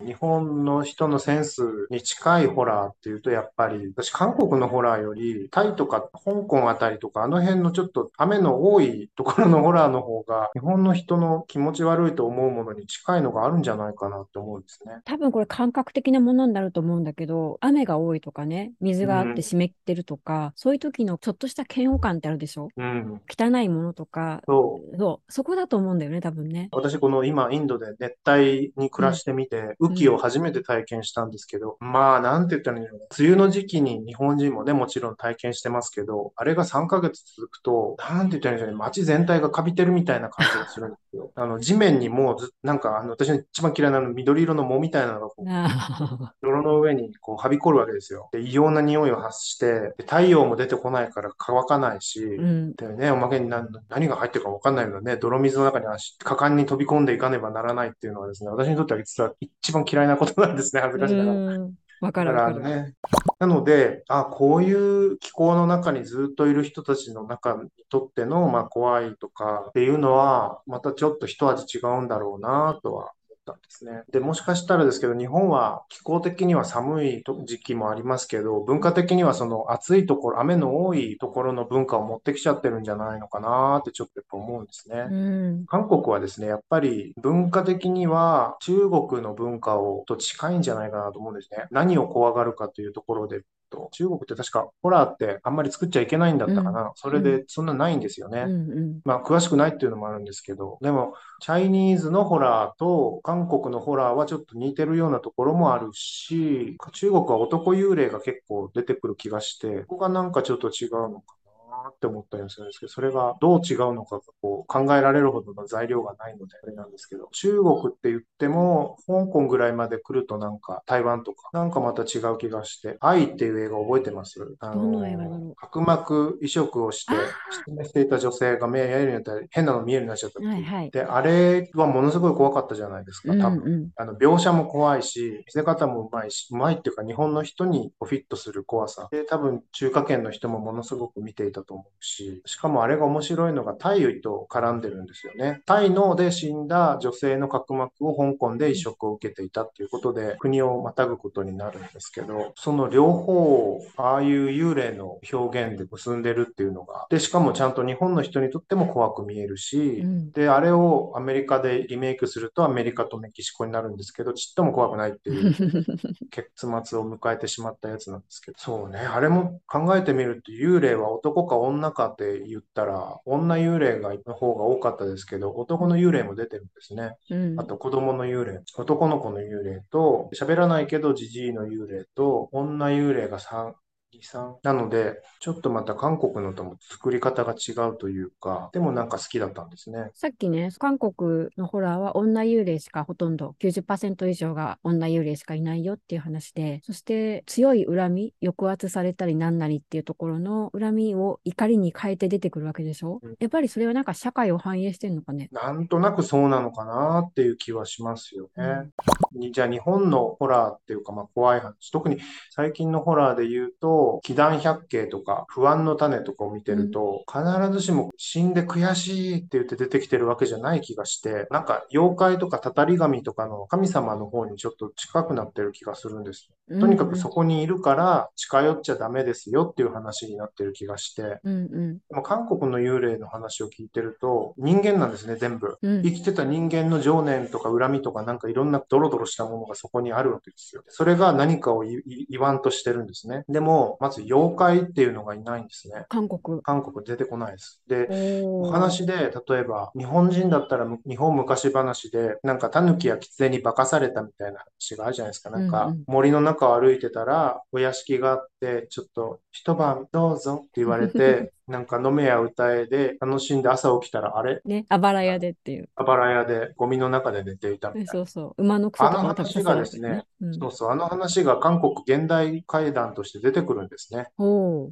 [0.07, 14.97] 日本の人のセンスに近いホラーっていうと、やっぱり、私、韓国のホラーより、タイとか香港あたりとか、あの辺のちょっと雨の多いところのホラーの方が、日本の人の気持ち悪いと思うものに近いのがあるんじゃないかなって思うんですね。
[15.05, 22.69] 多分これ感覚的なものになると思うんだけど、雨が多いとかね、水があって湿ってるとか、そういう時のちょっとした嫌悪感ってあるでしょ？
[22.77, 23.21] うん。
[23.29, 24.97] 汚いものとか、そう。
[24.99, 26.69] そう、そこだと思うんだよね、多分ね。
[26.73, 41.31] 私、この今、インドで熱帯に暮らしてみて、雨季を初めて体験したんですけど、まあ、なんて言ったらいいの梅雨の時期に日本人もね、もちろん体験してますけど、あれが3ヶ月続くと、なんて言ったらいいんでしょうね、街全体がカビてるみたいな感じがするんですよ。
[41.35, 48.29] あの、地面にもうず、なんか、あの、私の一番嫌いなの緑色の藻みたいなのがこう、あ 泥の上にこう、はびこるわけですよ。
[48.33, 52.75] で、異様な匂いを発して、で太陽も出てこないから乾かないし、ーうん。
[52.75, 61.39] でね、おまけに何何が入ってるか分かんないのでね、泥水の中に足、果敢に飛び込んでいかねばならないっていうのはですね、私にとっては実は一番嫌いなことなんですね、恥ずかしながら。
[61.59, 62.69] うんわかだかるわか。
[62.69, 62.95] ね、
[63.39, 73.13] なので、あ、こういう気候の中にずっといる人たちの中にとっての、まあ、怖いとかっていうのは、またちょっと一味違うんだろうなとは思
[73.53, 74.03] ったんですね。
[74.11, 85.07] で、もしかしたらですけど、日本は気候的には寒い時期もありますけど、文化的にはその暑いところ、雨の多いところの文化を持ってきちゃってるんじゃないのかなってちょっとやっぱ思うんですね。
[85.11, 85.15] う
[85.63, 85.67] ん。
[85.67, 91.67] 韓国はですね、やっぱり文化的には中国の文化をと近いんじゃないかなと思うんですね。
[91.71, 93.43] 何を怖がるかというところで
[93.77, 96.93] と、中国って確かホラーってあんまり作っちゃいけないんだったかな。
[96.95, 98.45] それでそんなないんですよね。
[98.47, 99.01] うんうん。
[99.05, 111.37] まあ、詳しくないっていうのもあるんですけど、でも、チャイニーズのホラーと韓国のホラーはちょっと似てるようなところもあるし、中国は男幽霊が結構出てくる気がして、ここがなんかちょっと違うのか
[111.83, 124.37] なって思ったりもするんですけど、それがどう違うのかがこう考えられるほどの材料がないので、あれなんですけど、中国って言っても、香港ぐらいまで来るとなんか台湾とか、なんかまた違う気がして、愛っていう映画覚えてます？
[124.61, 127.13] あどの角膜移植をして
[127.51, 130.91] 失明していた女性が目見えるようになったり、変なの見えるようになっちゃったはいはい。
[130.91, 133.63] で、あれはものすごい怖かったじゃないですか、うん多分。
[133.63, 133.91] うん。
[133.97, 139.09] あの描写も怖いし、見せ方もうまいし、うまいっていうか日本の人にフィットする怖さ。
[139.11, 145.63] で、多分中華圏の人もものすごく見ていたと思うし、しかもあれが面白いのがタイと絡んでるんですよね。
[145.67, 160.33] タイので死んだ女性の角膜を香港で移植を受けていたっていうことで、国をまたぐことになるんですけど、その両方をああいう幽霊の表現で結んでるっていうのが、で、しかもちゃんと日本の人にとっても怖く見えるし、うん。
[160.33, 165.55] で、あれをアメリカでリメイクするとアメリカとメキシコになるんですけど、ちっとも怖くないっていう
[166.31, 177.17] 結末を迎えてしまったやつなんですけど、そうね、あれも考えてみると幽霊は男か女かって言ったら、女幽霊がの方が多かったですけど、男の幽霊も出てるんですね。
[177.31, 183.73] うんあと子供の幽霊、男の子の幽霊と、喋らないけどジジイの幽霊と、女幽霊が3、
[184.15, 190.11] 2、3なので、ちょっとまた韓国のとも作り方が違うというか、でもなんか好きだったんですね。
[190.15, 205.49] さっきね、韓国のホラーは女幽霊しかほとんど、90%以上が女幽霊しかいないよっていう話で、そして強い恨み、抑圧されたりなんなりっていうところの恨みを怒りに変えて出てくるわけでしょ、うんやっぱりそれはなんか社会を反映してんのかね？
[205.53, 208.91] なんとなくそうなのかなっていう気はしますよね。
[209.33, 212.19] にじゃあ日本のホラーっていうか、まあ、怖い話、特に
[212.51, 226.49] 最近のホラーで言うと、と、祈願百景とか、不安の種とかを見てると、必ずしも死んで悔しいって言って出てきてるわけじゃない気がして、なんか妖怪とかたたり神とかの神様の方にちょっと近くなってる気がするんです。
[226.69, 235.79] とにかくそこにいるから近寄っちゃダメですよっていう話になってる気がして、うんうんでも韓国の幽霊の話を聞いてると、人間なんですね、全部。
[235.83, 240.83] うん生きてた人間の情念とか恨みとかなんかいろんなドロドロしたものがそこにあるわけですよ。
[240.89, 243.45] それが何かを言わんとしてるんですね。
[243.49, 246.05] でも、まず妖怪っていうのがいないんですね。
[246.09, 246.63] 韓国。
[246.63, 247.83] 韓国出てこないです。
[247.87, 248.09] で、
[248.43, 255.51] お話で、例えば、日本人だったらむ日本昔話で、なんか狸や狐に化かされたみたいな話があるじゃないですか。
[255.51, 264.61] なんうんかうん森の中を歩いてたら、お屋敷があって、ちょっと一晩どうぞって言われて、 なんか飲めや歌えで楽しんで朝起きたら、あれ？
[264.65, 265.89] ね、あばら屋でっていう。
[265.97, 268.13] あばら屋でゴミの中で寝ていたみたいな。
[268.13, 268.63] そうそう。
[268.63, 270.25] 馬のクソとかも食べさせるわけね。
[270.41, 274.27] うんそうそう、あの話が韓国現代怪談として出てくるんですね。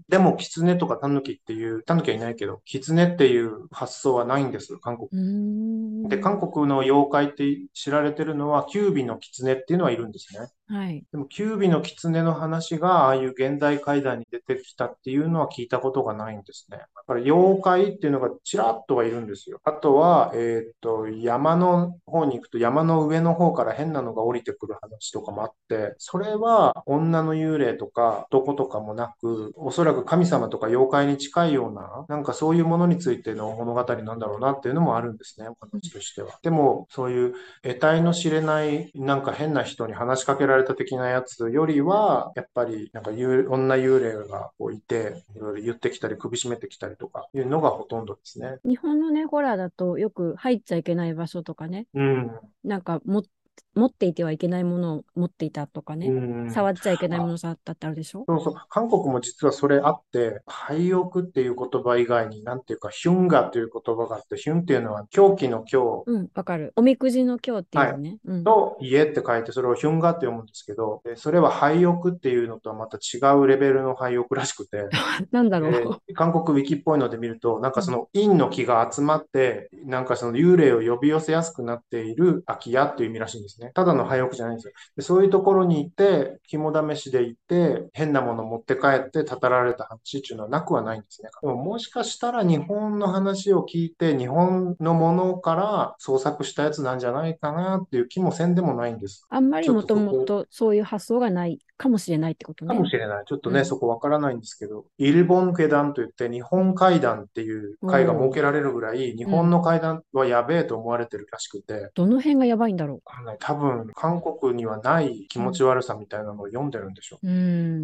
[0.08, 6.08] でも、狐とか狸っていう、狸はいないけど、狐っていう発想はないんです、韓国。
[6.08, 10.48] で、韓国の妖怪って知られてるのは、キュービの狐っていうのはいるんですね。
[10.66, 11.04] はい。
[11.12, 16.78] でも、キュービの狐の話が、ああいう現代怪談に出てきたっていうのは聞いたことがないんですね。
[16.78, 19.60] だから、妖怪っていうのがちらっとはいるんですよ。
[19.64, 36.38] あとは、えーっと、山の方に行くと、山の上の方から変なのが降りてくる話とかもあって、それは女の幽霊とか男とかもなく、おそらく神様とか妖怪に近いような、なんかそういうものについての物語なんだろうなっていうのもあるんですね、お話としては。
[36.42, 48.58] でも、そういう得体の知れない、なんか変な人に話しかけられた的なやつよりは、やっぱり、なんか幽女幽霊がこういて、いろいろ言ってきたり、首絞めてきたりとかいうのがほとんどですね。
[48.64, 52.30] 日本のね、ホラーだとよく入っちゃいけない場所とかね、うん。
[52.62, 53.24] なんかも
[53.74, 58.24] 持っていてはいけないものを持っていたとかね、うん触っちゃいけないものを触ったってあるでしょ？
[58.28, 58.54] そうそう。
[58.68, 66.72] 韓国も実はそれあって、廃屋っていう言葉以外に、なんていうか、ヒュンガという言葉があって、ヒュンっていうのは狂気の狂うん、わかる。
[66.76, 68.18] おみくじの今日っていうね。
[68.24, 68.44] うん。
[68.44, 74.88] と家って書いて、それをヒュンガって読むんですけど、でそれは廃屋っていうのとはまた違うレベルの廃屋らしくて、
[75.32, 76.14] なんだろでう。
[76.14, 83.63] 韓国ウィキっぽいので見ると、なんかその陰の気が集まって、なんかその幽霊を呼び寄せやすくなっている空き家っていう意味らしいんですね。
[83.74, 84.72] ただの廃屋じゃないんですよ。
[84.96, 91.30] でそういうところに行って、肝試しで行って、変なもの持って帰ってたたられた話っていうのはなくはないんですね。
[91.42, 99.26] でももしかしたら日本の話を聞いて、日本のものから創作したやつなんじゃないかなっていう気もせんでもないんです。
[99.28, 102.86] あんまりもともとそういう発想がないかもしれないってことねかも。
[102.86, 103.24] しれない。
[103.26, 117.26] ちょっとね、うんそこわからないんですけど、イルボンケダンといって、日本会談っていう会が設けられるぐらい、日本の会談はやべえと思われてるらしくて、どの辺がやばいんだろわかんない多分、韓国にはない気持ち悪さみたいなのを読んでるんでしょう。
[117.26, 117.30] う。
[117.30, 117.32] う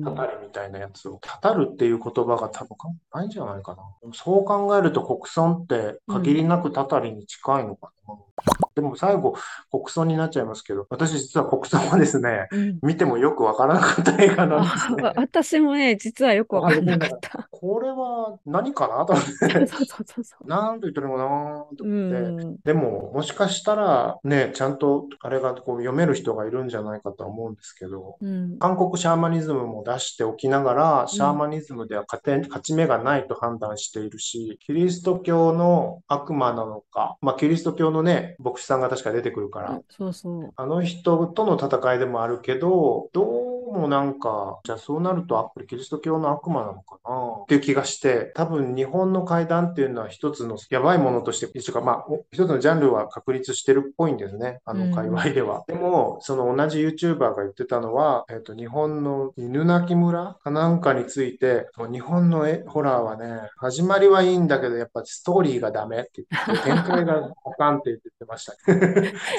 [0.01, 0.05] ん。
[0.05, 1.19] たたりみたいなやつを。
[1.23, 2.77] たたるっていう言葉が多分
[3.15, 4.13] ないんじゃないかな。
[4.13, 8.15] そう考えると国村って限りなくたたりに近いのかな。
[8.81, 9.37] でも最後、
[9.71, 15.13] 国村になっちゃいますけど、私実は国村はですね、うん見てもよくわからなかった映画なんですね。
[15.17, 17.49] 私もね、実はよくわからなかった。
[17.51, 20.49] これは何かなと思っ そうて、そうそうそう。
[20.49, 22.47] なんと言ってるのかなとう思って。
[22.47, 22.57] ん。
[22.65, 28.59] でも、もしかしたらね、ちゃんとあれがこう読める人がいるんじゃないかとは思うんですけど、うん。
[28.59, 40.53] 韓国シャーマニズムも出しておきながら、シャーマニズムでは勝て勝ち目がないと判断しているし、キリスト教の悪魔なのか、まあ、キリスト教のね、牧師さんが確か出てくるから、そうそう。
[40.55, 47.43] あの人との戦いでもあるけど、どうもなんか、じゃあそうなると、あ、これキリスト教の悪魔なのかな？
[47.43, 54.61] っていう気がして、多分日本の怪談っていうのは一つのやばいものとして、一応か、まあ、お一つのジャンルは確立してるっぽいんですね。
[54.65, 55.65] あの界隈では。
[55.67, 60.37] でも、その同じ YouTuber が言ってたのは、えっと、日本の犬鳴村？
[60.43, 68.50] かなんかについて、日本の絵ホラーはね、始まりはいいんだけど、やっぱストーリーがダメって言って、展開があかんって言ってました。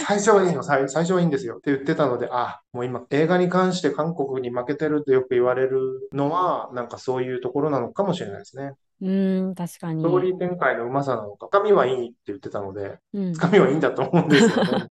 [0.06, 8.74] 最初はいいの、最最初はいいんですよって言ってたので、あ、もう今映画に関して韓国に負けてるってよく言われるのは、なんかそういうところなのかもしれないですね。
[9.02, 10.08] うん、確かにス。
[10.08, 13.40] トーリー展開のうまさなのか、つかみはいいって言ってたので、うんつ。
[13.40, 14.88] かみはいいんだと思うんですよね。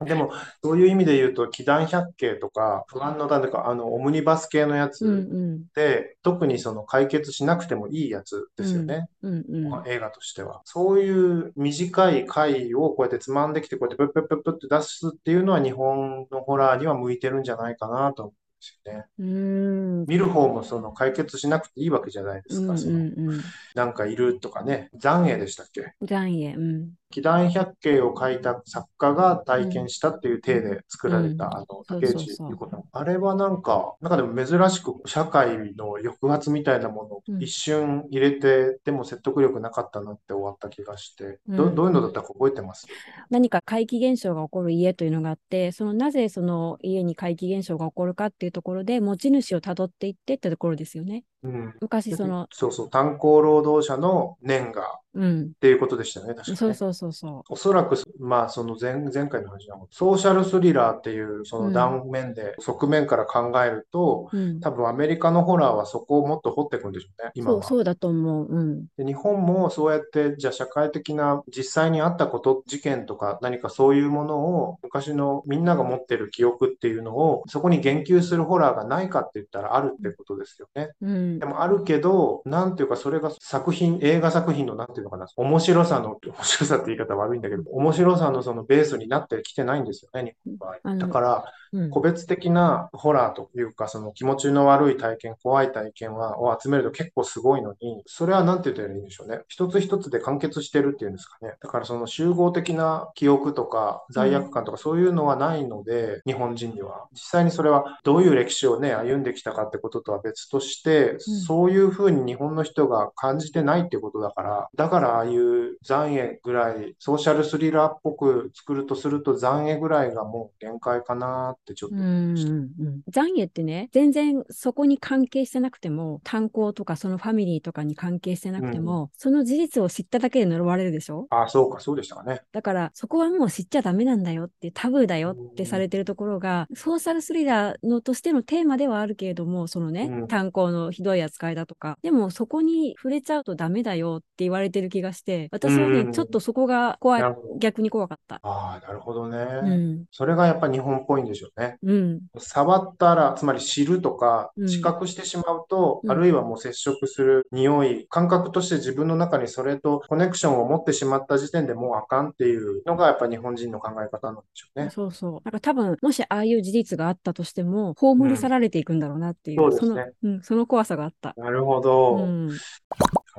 [0.06, 0.30] でも、
[0.62, 5.16] そういう意味で言うと、祈願百景とか、不安の種とか、あの、オムニバス系のやつうんう
[5.58, 5.64] ん。
[5.74, 9.08] で、特にその解決しなくてもいいやつですよね。
[9.22, 9.82] うんうん。
[9.86, 10.62] 映画としては。
[10.64, 19.04] そういう短い回をこうやってつまんできて、こうやってプップップップッって出すっていうのは日本のホラーには向いてるんじゃないかなとでですよね。
[19.18, 20.06] うーん。
[20.06, 22.62] 見る方もその解決しなくていいわけじゃないですか。
[22.62, 23.00] うんうんそのう
[23.36, 23.40] ん。
[23.74, 24.90] なんかいるとかね。
[24.94, 25.92] 残影でしたっけ？
[26.02, 26.54] 残影。
[26.54, 26.90] うん。
[27.12, 31.54] 祈願百景を書いた作家が体験したっていう体で作られた、うん。
[31.54, 32.50] あの、竹内そうそう。
[32.50, 32.84] 優子さん。
[32.92, 37.42] あれはなんか、なんかでも珍しく社会の抑圧みたいなものをうん。
[37.42, 41.74] 一瞬入れて、でも説得力なかったなって終わった気がして、どうん。
[41.74, 42.86] どういうのだったか覚えてます？
[43.28, 51.24] 何か怪奇現象が起こる家というのがあって、そのなぜその家に怪奇現象が起こるかっていうところで、持ち主をたどっていってってところですよね。
[51.42, 51.74] うん。
[51.80, 55.42] 昔その、そうそう、炭鉱労働者の年がうん。
[55.56, 56.56] っていうことでしたよね、確かね。
[56.56, 64.38] そうそうそうそおそらく、まあ、その前前回の話なのソーシャルスリラーっていうその断面で、側面から考えると、う。
[64.38, 64.60] うん。
[64.60, 67.62] 多分アメリカのホラーはそこをもっと掘っていくんでしょうね、今は。
[67.62, 68.46] そう、そうだと思う。
[68.48, 68.86] うん。
[68.96, 80.90] で日本もそうやって、じゃあ社会的な実際にあったこと、事件とか何かそういうものを昔のみんなが持ってる記憶っていうのをそこに言及するホラーがないかって言ったらあるってことですよね。
[81.02, 81.46] うんで。
[81.46, 90.96] もあるけど、なんていうかそれが作品、映画作品のなんていうのかな、面白さの、面白さって言い方悪いんだけど、面白さのそのベースになってきてないんですよね、日本の場合。
[90.96, 99.42] だから、うん個別的なホラーというか、その気持ちの悪い体験、怖い体験はを集めると結構すごいのに、それはなんて言ったらいいんでしょうね。
[99.46, 101.54] 一つ一つで完結してるっていうんですかね。
[101.62, 107.06] だからその集合的な記憶とか罪悪感とかそういうのはないので、日本人には。
[107.12, 122.50] 実際にそれはどういう歴史をね、歩んできたかってこととは別として、そういうふうに日本の人が感じてないってことだから、だからああいう残影ぐらい、ソーシャルスリラーっぽく作るとすると残影ぐらいがもう限界かなってちょっとうん思いました。
[122.50, 122.70] うんうん
[123.12, 131.26] 残影ってね、全然そこに関係してなくても、炭鉱とかそのファミリーとかに関係してなくても、その事実を知っただけで呪われるでしょ？
[131.30, 132.42] ああ、そうか、そうでしたかね。
[132.52, 140.28] だから、そこはもう知っちゃダメなんだよって、タブーだよってされてるところが、ソーシャルスリラーのとしてのテーマではあるけれども、そのね、うん。
[140.28, 147.22] 炭鉱のひどい扱いだとか、でもそこに触れちゃうとダメだよって言われてる気がして、私はね、うんちょっとそこが怖い
[147.58, 148.40] 逆に怖かった。
[148.42, 149.38] ああ、なるほどね。
[149.38, 150.04] うん。
[150.10, 151.78] それがやっぱ日本っぽいんでしょうね。
[151.82, 152.20] うん。
[152.38, 164.90] 触ったら、つまり知るとかう、ん知覚してしまうと、うんあるいはもう接触する匂い、感覚として自分の中にそれとコネクションを持ってしまった時点でもうあかんっていうのがやっぱ日本人の考え方なんでしょうね。
[164.90, 165.32] そうそう。
[165.44, 171.34] なんか多分、もしああいう事実があったとしても、葬り去られていくんだろうなっていう、うんそうですの、うん、その怖さがあった。
[171.36, 172.16] なるほど。
[172.16, 172.50] うん。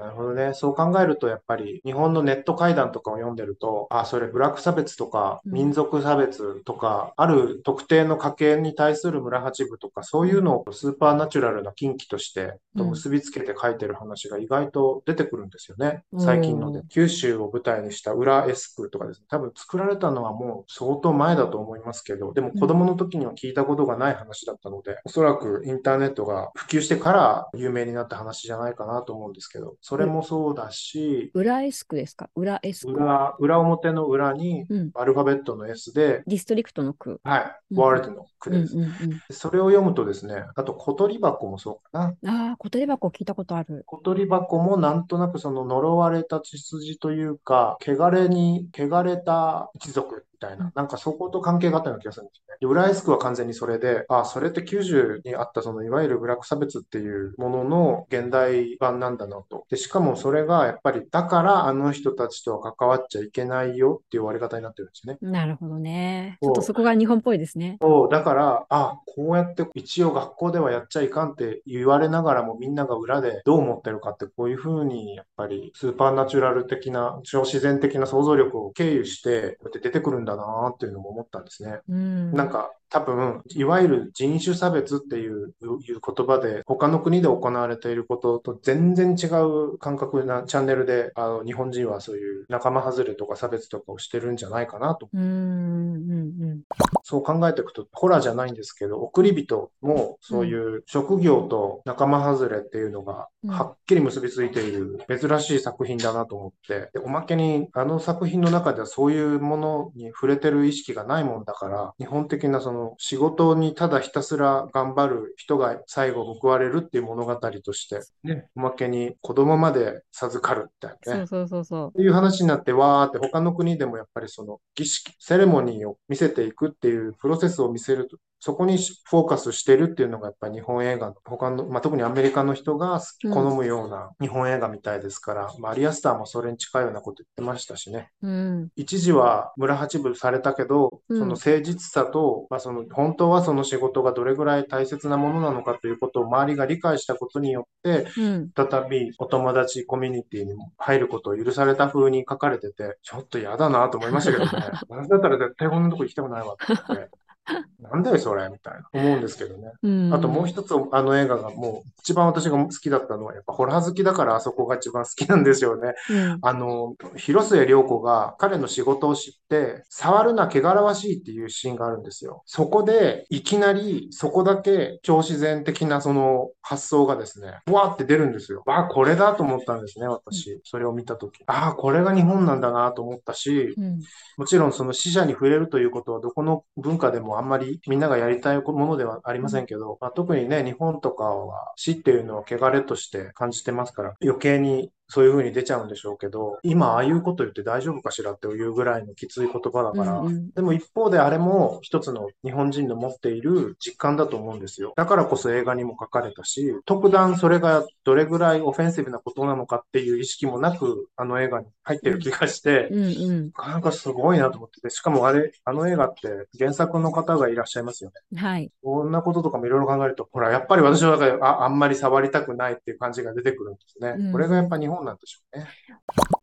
[0.02, 0.54] なるほどね。
[0.56, 16.04] そう考えると、やっぱり日本のネット会談とかを読んでると、あ、それブラック差別とかうん民族差別とか、ある特定の家系に対する村八部とか、そういうのをスーパーナチュラルな禁忌としてと結びつけて書いてる話が意外と出てくるんですよね。
[16.14, 16.82] うん最近ので。
[16.90, 19.26] 九州を舞台にした裏エスクとかですね。
[19.30, 32.30] 多分作られたのはもう相当前だと思いますけど、でも子供の時には聞いたことがない話だったので、おそらくインターネットが普及してから有名になった話じゃないかなと思うんですけど、それもそうだし、裏エスクですか？
[32.34, 32.94] 裏エスク。
[32.94, 34.92] 裏、裏表の裏にうん。
[34.94, 37.20] アルファベットの S で、ディストリクトの区。
[37.26, 38.78] はい、うんワールドの句です。
[38.78, 38.92] うんうん
[39.32, 42.14] それを読むとですね、あと小鳥箱もそうかな。
[42.22, 42.30] うん。
[42.30, 43.84] ああ、小鳥箱聞いたことある。
[43.86, 52.58] 小鳥箱もなんとなくその呪われた血筋というか、汚れに、汚れた一族みたいうんな、なんかそこと関係があったような気がするんですよね。
[52.60, 59.66] で、浦安区は完全にそれで、あ、それって90にあったそのいわゆるブラック差別っていうものの現代版なんだなと。
[59.70, 65.18] で、しかもそれがやっぱり、だからあの人たちとは関わっちゃいけないよっていう終わり方になってるんですね。
[65.22, 66.38] なるほどね。
[66.42, 67.78] ちょっとそこが日本っぽいですね。
[67.82, 81.80] そう、だから、あ、こうやって一応学校ではやっちゃいかんって言われながらもみんなが裏でどう思ってるかってこういうふうにやっぱりスーパーナチュラル的な超自然的な想像力を経由してこうやって出てくるんだなっていうのも思ったんですね。
[81.90, 82.34] うん。
[82.34, 96.16] なんか多分、いわゆる人種差別っていう言葉で、他の国で行われていることと全然違う感覚なチャンネルで、あの日本人はそういう仲間外れとか差別とかをしてるんじゃないかなとうん、うん、う
[96.54, 96.62] ん。
[97.04, 121.28] そう考えていくと、ホラーじゃないんですけど、送り人もそういう職業と仲間外れっていうのがうんはっきり結びついている珍しい作品だなと思って、でおまけにあの作品の中ではそういうものに触れてる意識がないもんだから、日本的なその仕事にただひたすら頑張る人が最後報われるっていう物語として、ね、おまけに子供まで授かるみたいなね。
[121.28, 138.10] そうそうそうそっていう話になって、わーって他の国でもやっぱりその儀式、セレモニーを見せていくっていうプロセスを見せると、そこにフォーカスしてるっていうのがやっぱり日本映画の他の、まあ、特にアメリカの人が好き好むような日本映画みたいですから、まあ、アリアスターもそれに近いようなこと言ってましたしね。
[138.22, 138.70] うん。
[138.76, 148.52] 一時は村八分されたけど、うんその誠実さと、まあ、その本当はその仕事がどれぐらい大切なものなのかということを周りが理解したことによって、うん。
[148.56, 154.52] 再びお友達コミュニティにも入ることを許された風に書かれてて、ちょっと嫌だなと思いましたけどね。
[154.90, 157.21] 私だったら絶対こんなとこ行きたくないわって言って。
[157.80, 159.72] なんだよそれみたいな思うんですけどね。
[159.84, 160.14] うん。
[160.14, 165.94] あともう一つあの映画がもう一番私が好きだったのはやっぱホラー好きだからあそこが一番好きなんですよね。
[166.10, 166.40] うん。
[166.42, 172.44] あの、広末涼子が彼の仕事を知って、触るな汚らわしいっていうシーンがあるんですよ。
[172.46, 178.64] そこで、いきなり、そこだけ超自然的なその発想がですね、ブワーって出るんですよ。
[178.68, 180.62] あ、これだと思ったんですね、私。
[180.64, 181.44] それを見たとき。
[181.48, 184.00] あ、これが日本なんだなと思ったし、うん。
[184.38, 204.94] もちろんその死者に触れるということはどこの文化でもあんまりみんながやりたいものではありませんけど、まあ、特にね、日本とかは死っていうのを汚れとして感じてますから、余計にそういう風に出ちゃうんでしょうけど、今ああいうこと言って大丈夫かしらっていうぐらいのきつい言葉だから、うんうんでも一方であれも一つの日本人の持っている実感だと思うんですよ。
[204.96, 213.52] だからこそ映画にも書かれたし、特段それがどれぐらいオフェンシブなことなのかっていう意識もなく、あの映画に入ってる気がして、うんうん。
[213.58, 218.40] なんかすごいなと思ってて、しかもあれ、あの映画って原作の方がいらっしゃいますよね。
[218.40, 218.72] はい。
[218.84, 224.16] こんなこととかもいろいろ考えると、ほら、やっぱり私の中でああんまり触りたくないっていう感じが出てくるんですね。
[224.18, 225.68] うんこれがやっぱ日本なんでしょうね。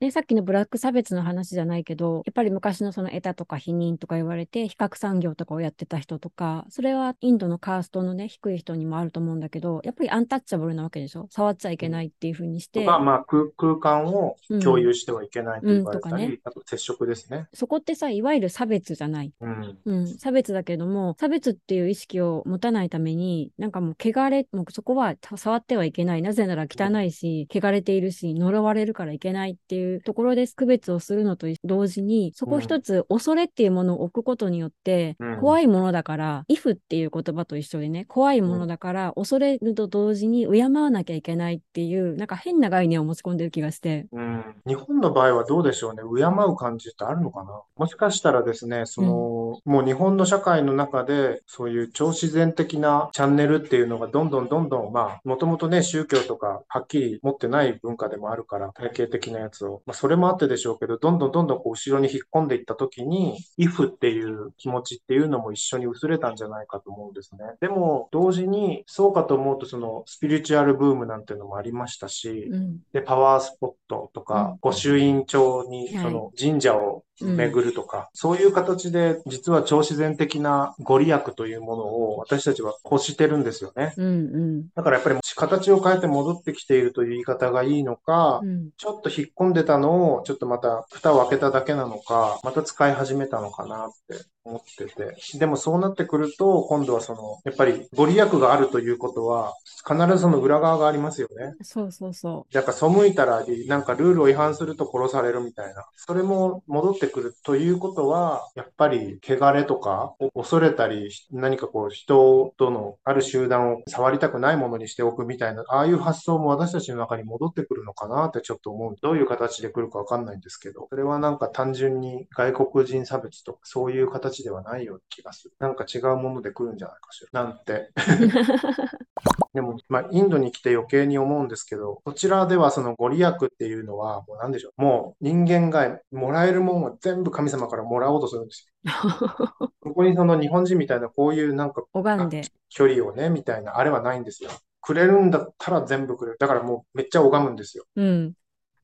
[0.00, 11.26] で、さっきのブラック差別の話じゃないけど、やっぱり昔のそのエタとか否認とか言われて、比較産業とかをやってた人とか、それはインドのカーストのね、低い人にもあると思うんだけど、やっぱりアンタッチャブルなわけでしょ？
[11.30, 17.48] 触っちゃいけないっていうふうにして、とか、まあ空、空間を共有してはいけないと言われたり、うんうんとあと接触ですね。
[17.52, 19.32] そこってさ、いわゆる差別じゃない。
[19.40, 19.78] うん。
[19.84, 26.22] うん、差別だけども、差別っていう意識を持たないために、なんかもう汚れ、もうそこは触ってはいけない。
[26.22, 35.38] なぜなら汚いし、汚れているし、呪われるからいけないっていうところで区別をするのと同時に、そこ一つ恐れっていうものを置くことによって、うん。
[35.40, 44.06] 怖いものだから、if っていう言葉と一緒でね、怖いものだから、恐れると同時に敬わなきゃいけないっていう、なんか変な概念を持ち込んでる気がして。
[44.12, 46.02] うん、日本の場合はどうでしょうね？
[46.02, 47.62] 敬う感じってあるのかな？
[47.76, 59.82] もしかしたらですね、その、もう日本の社会の中で、そういう超自然的なチャンネルっていうのがどんどんどんどん、まあ、もともとね、宗教とかはっきり持ってない文化でもあるから、体系的なやつを。
[59.86, 67.40] まあ、それもあってでしょうけど、どんどんどんどんこう後ろに引っ込んでいった時に、if っていう気持ちっていうのも一緒に薄れたんじゃないかと思うんですね。
[67.60, 72.78] でも、同時に、そうかと思うと、その、スピリチュアルブームなんていうのもありましたし、うん。
[72.92, 83.94] で、パワースポットとか、うん御朱印帳にはいその神社を巡るとか、そういう形で実は超自然的なご利益というものを私たちは欲してるんですよね。
[83.96, 84.68] うんうん。
[84.74, 88.70] だからやっぱり形を変えて戻ってきているという言い方がいいのか、うん。
[88.76, 95.38] ちょっと引っ込んでたのをちょっとまた蓋を開けただけなのか、また使い始めたのかなって思ってて。
[95.38, 99.54] でもそうなってくると、今度はその、やっぱりご利益があるということは、
[99.86, 101.54] 必ずその裏側がありますよね。
[101.62, 105.86] そうそうそなんか背いたら、なんかルールを違反すると殺されるみたいな。
[105.96, 118.96] それも戻ってくるということは、やっぱり汚れとかを恐れたり、何かこう人とのある集団を触りたくないものにしておくみたいな、ああいう発想も私たちの中に戻ってくるのかなってちょっと思う。
[119.00, 125.54] どういう形で来るかわかんないんですけど、それはなんか単純に外国人差別とかそういう形ではないような気がする。
[125.58, 127.44] なんか違うもので来るんじゃないかしら。
[127.44, 127.90] なんて。
[129.54, 134.82] でも、まあ、インドに来て余計に思うんですけど、こちらではそのご利益っていうのは、もう何でしょう。
[134.82, 138.92] もう人間がもらえるもんは全部神様からもらおうとするんですよ。
[139.80, 142.42] ここにその日本人みたいなこういうなんか拝んで。
[142.68, 144.50] 距離をね、みたいな、あれはないんですよ。
[144.80, 146.38] くれるんだったら全部くれる。
[146.38, 147.84] だからもうめっちゃ拝むんですよ。
[147.96, 148.32] うん。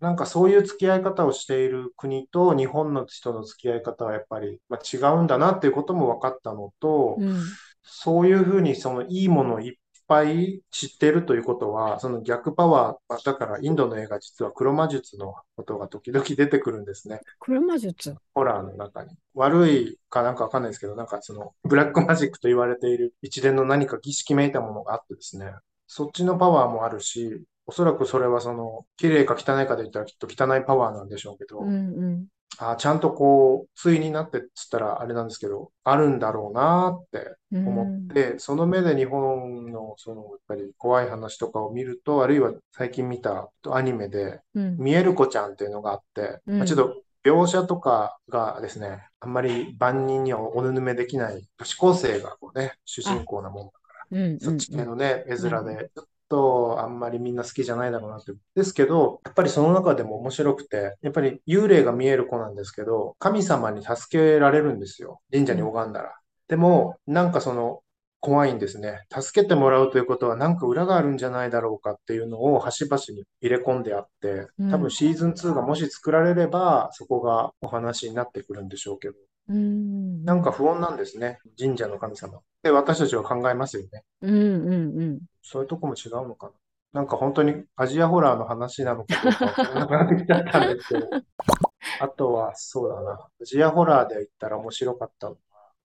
[0.05, 7.43] なんかそういう付き合い方をしている国と日本の人の付き合い方はやっぱり、まあ、違うんだなっていうことも分かったのと、うん。
[7.83, 9.77] そういうふうにそのいいものをいっ
[10.07, 17.21] ぱい知っているということは、その逆パワー、まあだからインドの映画実は黒魔術のことが時々出てくるんですね。
[17.39, 18.15] 黒魔術？
[18.35, 19.11] ホラーの中に。
[19.35, 25.53] 悪いかなんかわかんないですけど、なんかそのブラックマジックと言われている一連の何か儀式めいたものがあってですね、
[25.87, 31.71] そっちのパワーもあるし、おそらくそれはその、綺麗か汚いかで言ったらきっと汚いパワーなんでしょうけど、うんう
[32.17, 32.27] ん。
[32.59, 44.77] あちゃんとこう、対になってっつったらあれなんですけど、あるんだろうなってうん思って、その目で日本のそのやっぱり怖い話とかを見ると、あるいは最近見たアニメで、うん。
[44.77, 53.79] 見える子ちゃんっていうのがあって、うんまあちょっと描写とかがですね、あんまり万人にはおぬぬめできない女子高生がこうね、主人公なもんだか
[54.11, 58.33] ら、うんうんそっち系のね、絵面で、ちょっとあんまりみんな好きじゃないだろうなって。
[58.55, 65.21] ですけど、やっぱりその中でも面白くて、やっぱり幽霊が見える子なんですけど、神様に助けられるんですよ。
[65.33, 66.15] 神社に拝んだら。
[66.49, 67.81] でも、なんかその、
[68.25, 69.03] 怖いんですね。
[69.13, 79.15] 助けてもらうということは何か裏があるんじゃないだろうかっていうのを端々に入れ込んであって、多分シーズン2がもし作られれば、そこがお話になってくるんでしょうけど、
[79.49, 80.25] うん。
[80.25, 81.39] なんか不穏なんですね。
[81.59, 82.41] 神社の神様。
[82.63, 84.03] で、私たちは考えますよね。
[84.23, 85.21] うんうんうん。
[85.43, 86.53] そういうとこも違うのかな。
[86.95, 91.09] なんか本当にアジアホラーの話なのかどうかわからなくなってきちゃったんですけど。
[92.01, 93.29] あとは、そうだな。
[93.41, 95.39] アジアホラーで言ったら面白かったのは、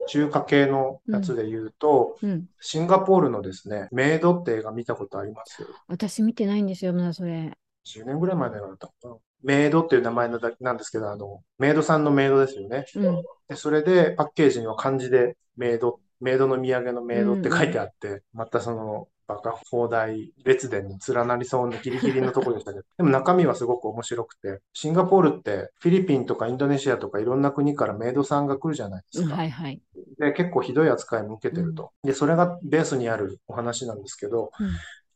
[0.08, 2.46] 中華系のやつで言うと、うん。
[2.60, 5.66] シンガポールのですね、メイドって映画見たことあります？
[5.88, 7.58] 私見てないんですよ、まだそれ。
[7.86, 9.16] 10年ぐらい前の映画だったかな。
[9.44, 12.86] メイドっていう名前のだなんですけど、あの、メイドさんのメイドですよね。
[12.96, 13.24] うん。
[13.48, 29.36] で、それでパッケージには漢字でメイド、メイドの土産のメイドって書いてあって、またその、バカ放題列伝に連なりそうなギリギリのところでしたけど、 でも中身はすごく面白くて、シンガポールってフィリピンとかインドネシアとかいろんな国からメイドさんが来るじゃないですか。
[29.36, 29.80] はいはい。
[30.18, 31.92] で、結構ひどい扱いも受けてると。
[32.04, 34.70] で、それがベースにあるお話なんですけど、うん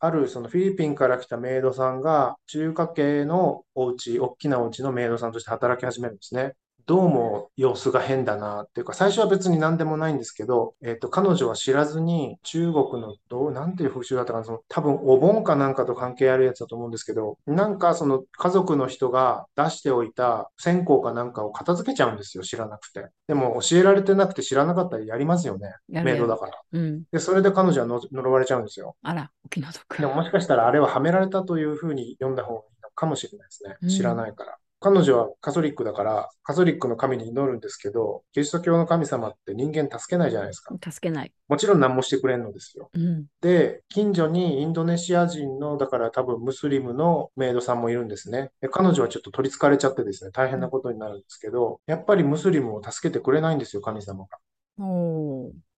[0.04, 6.56] あるそのフィリピンから来たメイドさんが中華系のお家、大きなお家のメイドさんとして働き始めるんですね。
[6.86, 23.08] どうも様子が変だなっていうか、最初は別に何でもないんですけど、えっと、彼女は知らずに中国のどう、なんていう風習だったかな、その多分お盆かなんかと関係あるやつだと思うんですけど、なんかその家族の人が出しておいた線香かなんかを片付けちゃうんですよ、知らなくて。
[23.28, 26.52] でも教えられてなくて知らなかったらやりますよね、メイドだから。
[26.74, 27.04] うん。
[27.12, 28.98] で、それで彼女はの呪われちゃうんですよ。
[29.04, 30.06] あら、お気の毒で。
[30.06, 33.90] ももしかしたらあれははめられたというふうに読んだ方がいいのかもしれないですねうん。
[33.90, 34.58] 知らないから。
[34.84, 40.76] 彼女はカソリックだから、カソリックの神に祈るんですけど、キリスト教の神様って人間助けないじゃないですか。
[40.92, 41.32] 助けない。
[41.48, 42.90] もちろん何もしてくれんのですよ。
[42.94, 43.28] うん。
[43.40, 48.52] で、近所にインドネシア人の、だから多分ムスリムのメイドさんもいるんですね。
[48.60, 54.38] で彼女はちょっと取り憑かれちゃってですね、大変なことになるんですけど、やっぱりムスリムを助けてくれないんですよ、神様が。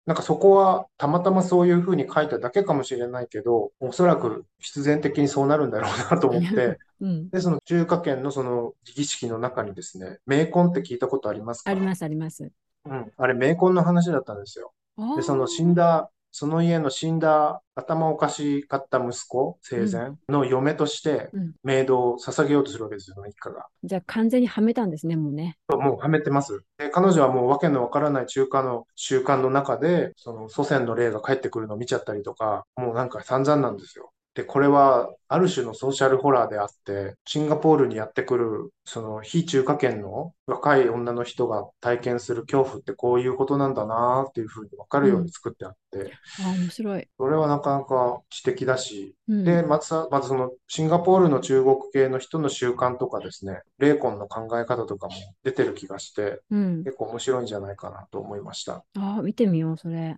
[0.06, 7.30] なんかそこはたまたまそういうふうに書いただけかもしれないけど、おそらく必然的にそうなるんだろうなと思って、 うん。
[7.30, 11.72] で、その中華圏のその儀式の中にですね、冥婚って聞いたことありますか？
[11.72, 12.52] あります、あります。
[12.86, 13.12] うん。
[13.18, 14.74] あれ冥婚の話だったんですよ。
[15.16, 23.68] で、その死んだ、その家の死んだ頭おかしかった息子、生前の嫁としてうんメイドを捧げようとするわけですよ、一家が。
[23.86, 25.58] じゃあ完全にはめたんですね、もうね。
[25.70, 26.66] もうはめてます。
[26.78, 34.12] で、彼女はもうわけのわからない中華の習慣の中で、その祖先の霊が帰ってくるのを見ちゃったりとか、もうなんか散々なんですよ。
[34.36, 46.12] で、これはある種のソーシャルホラーであって、シンガポールにやってくる、その非中華圏の若い女の人が体験する恐怖ってこういうことなんだなっていうふうにわかるように作ってあって、
[46.44, 47.08] ああ、面白い。
[47.18, 49.46] それはなかなか知的だし、うん。
[49.46, 55.14] で、まずさ、まずそのシンガポールの中国系の人の習慣とかですね、霊魂の考え方とかも
[55.44, 56.84] 出てる気がして、うん。
[56.84, 58.84] 結構面白いんじゃないかなと思いました。
[58.98, 60.18] ああ、見てみよう、それ。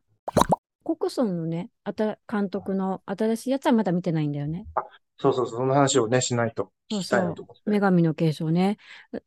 [0.87, 4.65] コクソンのね、あた監督の新しいやつはまだ見てないんだよね。
[5.17, 7.61] そうそうそう、その話をね、しないと聞きたいなと思って。
[7.69, 8.77] 女神の継承ね。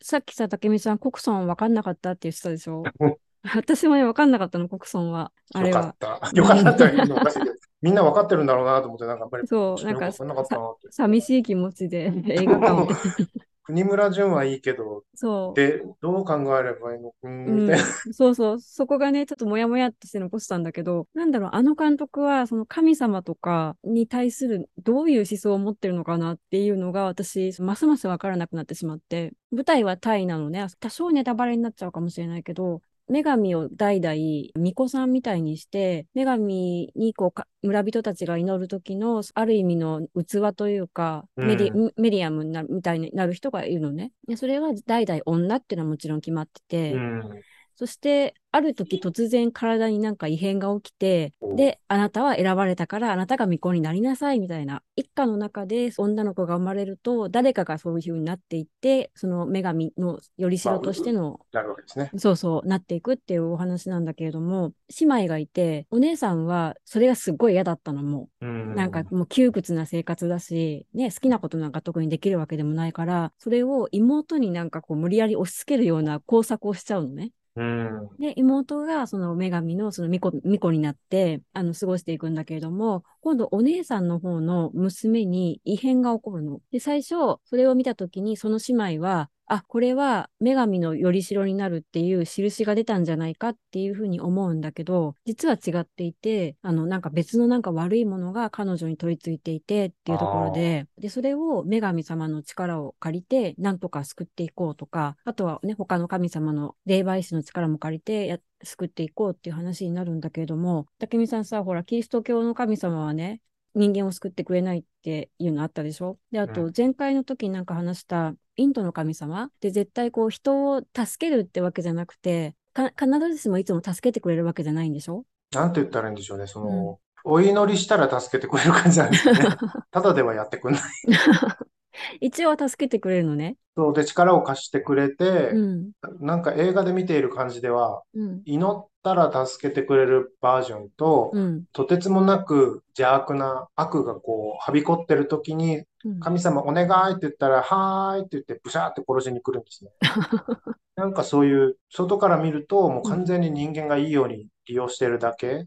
[0.00, 2.82] さっきさ、竹見さん、コクソン分かんなかったって言ってたでしょ？
[3.00, 3.16] うん。
[3.54, 5.32] 私もね、分かんなかったの、コクソンは。
[5.52, 5.96] あれよかはっ。
[5.98, 6.30] た。
[6.34, 6.88] よかった
[7.82, 10.76] みんな分かってるんだろうなと思って、なんかやっぱり、そう、なんかか。
[10.90, 12.88] 寂しい気持ちで映画館を。
[13.62, 15.54] 国村淳はいいけど、そう。
[15.54, 17.12] で、どう考えればいいの？
[17.22, 34.14] うんみたいな。、そうそう、そこがね、ちょっとモヤモヤってして残したんだけど、なんだろう、あの監督は、その神様とかに対するどういう思想を持ってるのかなっていうのが、私、ますますわからなくなってしまって、舞台はタイなのね、多少ネタバレになっちゃうかもしれないけど、女神を代々
[34.54, 44.12] 巫女さんみたいにして、女神にこうか村人たちが祈る時のある意味の器というか、うんメディメディアムになるみたいになる人がいるのね。
[44.28, 47.40] でそれは代々女っていうのはもちろん決まってて、うん。
[47.80, 54.82] そして、ある時突然体になんか異変が起きて、おで、あなたは選ばれたから、あなたが巫女になりなさいみたいな。
[54.96, 62.10] 一家の中で女の子が生まれると、誰かがそういう風になっていって、その女神のよりしろとしての、なるわけですね。
[62.18, 68.46] そうそう、なっていくっていうお話なんだけれども、姉妹がいて、お姉さんはそれがすっごい嫌だったのもう。
[68.46, 68.74] うん。
[68.74, 77.30] なんかもう窮屈な生活だし、ね、好きなことなんか特にできるわけでもないから、それを妹になんかこう無理やり押し付けるような工作をしちゃうのね。
[77.60, 78.08] うん。
[78.18, 86.60] で、妹がその女神のその巫女巫女になって、あの、過ごしていくんだけれども、今度お姉さんの方の娘に異変が起こるの。
[86.72, 113.40] で、最初、それを見た時に、その姉妹は、あ、これは女神のよりしろになるっていう印が出たんじゃないかっていうふうに思うんだけど、実は違っていて、あの、なんか別のなんか悪いものが彼女に取り付いていてっていうところで、で、それを女神様の力を借りて、なんとか救っていこうとか、あとはね、他の神様の霊媒師の力も借りてや救っていこうっていう話になるんだけれども、武見さんさ、ほら、キリスト教の神様はね、
[113.74, 116.18] 人間を救ってくれないっていうのあったでしょ？
[116.32, 119.50] で、あと、前回の時になんか話したインドの神様？
[119.60, 125.24] で絶対こう人を助けるってわけじゃなくて、必ずしもいつも助けてくれるわけじゃないんでしょ？
[125.52, 126.46] なんて言ったらいいんでしょうね。
[126.46, 129.40] その、うん、お祈りしたら助けてくれる感じなんですよね。
[129.90, 130.82] ただではやってくんない。
[132.20, 133.56] 一応助けてくれるのね。
[133.76, 145.84] そうで力を貸してくれて、うん、なんか映画で見ている感じでは、うん、祈ったら助けてくれるバージョンと、うん、とてつもなく邪悪な悪がこうはびこってる時に、
[146.20, 149.92] 神様お願いって言ったら、はーいって言ってブシャーって殺しに来るんですね。
[150.96, 155.66] なんかそういう外から見るともう完全に人間がいいように利用してるだけ。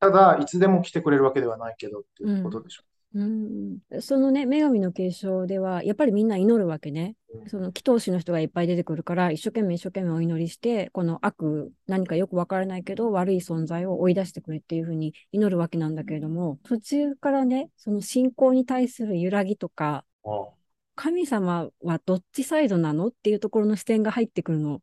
[0.00, 2.82] ただいつでも来てくれるわけではないけどっていうことでしょ
[3.14, 3.20] う。
[3.20, 7.16] うん、そのね、女神の継承では、やっぱりみんな祈るわけね。
[7.46, 20.04] その祈祷師の人がいっぱい出てくるから、一生懸命一生懸命お祈りして、この悪、何かよくわからないけど、悪い存在を追い出してくれっていうふうに祈るわけなんだけれども、途中からね、その信仰に対する揺らぎとか、
[20.94, 24.80] 神様はどっちサイドなのっていうところの視点が入ってくるの。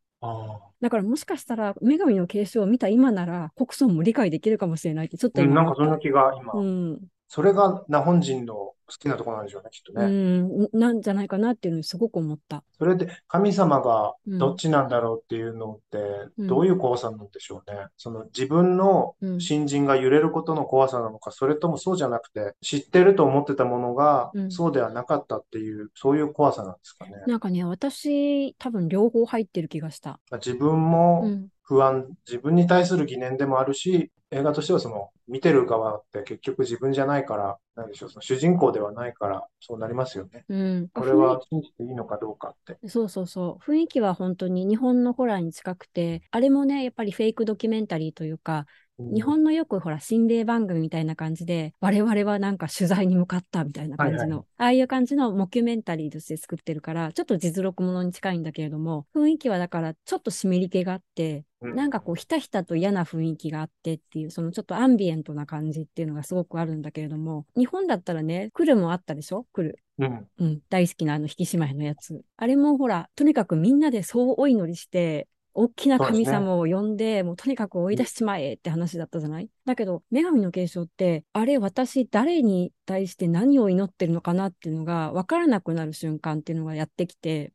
[0.80, 7.00] だからもしかしたら女神の継承を見た今なら国村も理解できるかもしれないってちょっと、うん、なんかそんな気が今、うん、
[7.30, 10.04] それが日本人の好きなところなんでしょうね、きっとね。
[10.04, 12.64] うん、なんじゃないかなっていうのにすごく思った。
[12.76, 15.98] それで神様がどっちなんだろうっていうのって、
[16.38, 17.78] どういう怖さなんでしょうね。
[17.82, 27.12] うん、その自分の新人が揺れることの怖さなのか、それともそうじゃなくて、知ってると思ってたものが、そうではなかったっていう、そういう怖さなんですかね。
[27.28, 30.18] なんかね、私、多分両方入ってる気がした。
[30.32, 31.30] 自分も
[31.62, 40.44] 不安、自分に対する疑念でもあるし、映画としてはその見てる側って結局自分じゃないから、なんでしょう、その主人公ではないから、そうなりますよね。
[40.48, 42.88] うん、これは信じていいのかどうかって。
[42.88, 43.70] そうそうそう。
[43.70, 48.66] 雰囲気は本当に日本のホラーに近くて、あれもね、やっぱりフェイクドキュメンタリーというか、
[49.14, 54.30] 日本のよくほら心霊番組みたいな感じで我々はなんか取材に向かったみたいな感じの、はい。
[54.30, 69.44] はい、ああいう感じのモキュメンタリーとして作ってるからちょっと実録ものに近いんだけれども雰囲気はだからちょっと湿り気があってなんかこうひたひたと嫌な雰囲気があってっていうそのちょっとアンビエントな感じっていうのがすごくあるんだけれども日本だったらね来るもあったでしょ？
[69.52, 72.22] 来る、うん、うん、大好きなあの引き締まりのやつ。
[72.38, 87.52] あれもほらとにかくみんなでそうお祈りして大きな神様を呼んで、ね、もうとにかく追い出しちまえって話だったじゃない、だけど、女神の継承って、あれ、私、誰に対して何を祈ってるのかなっていうのが分からなくなる瞬間っていうのがやってきて、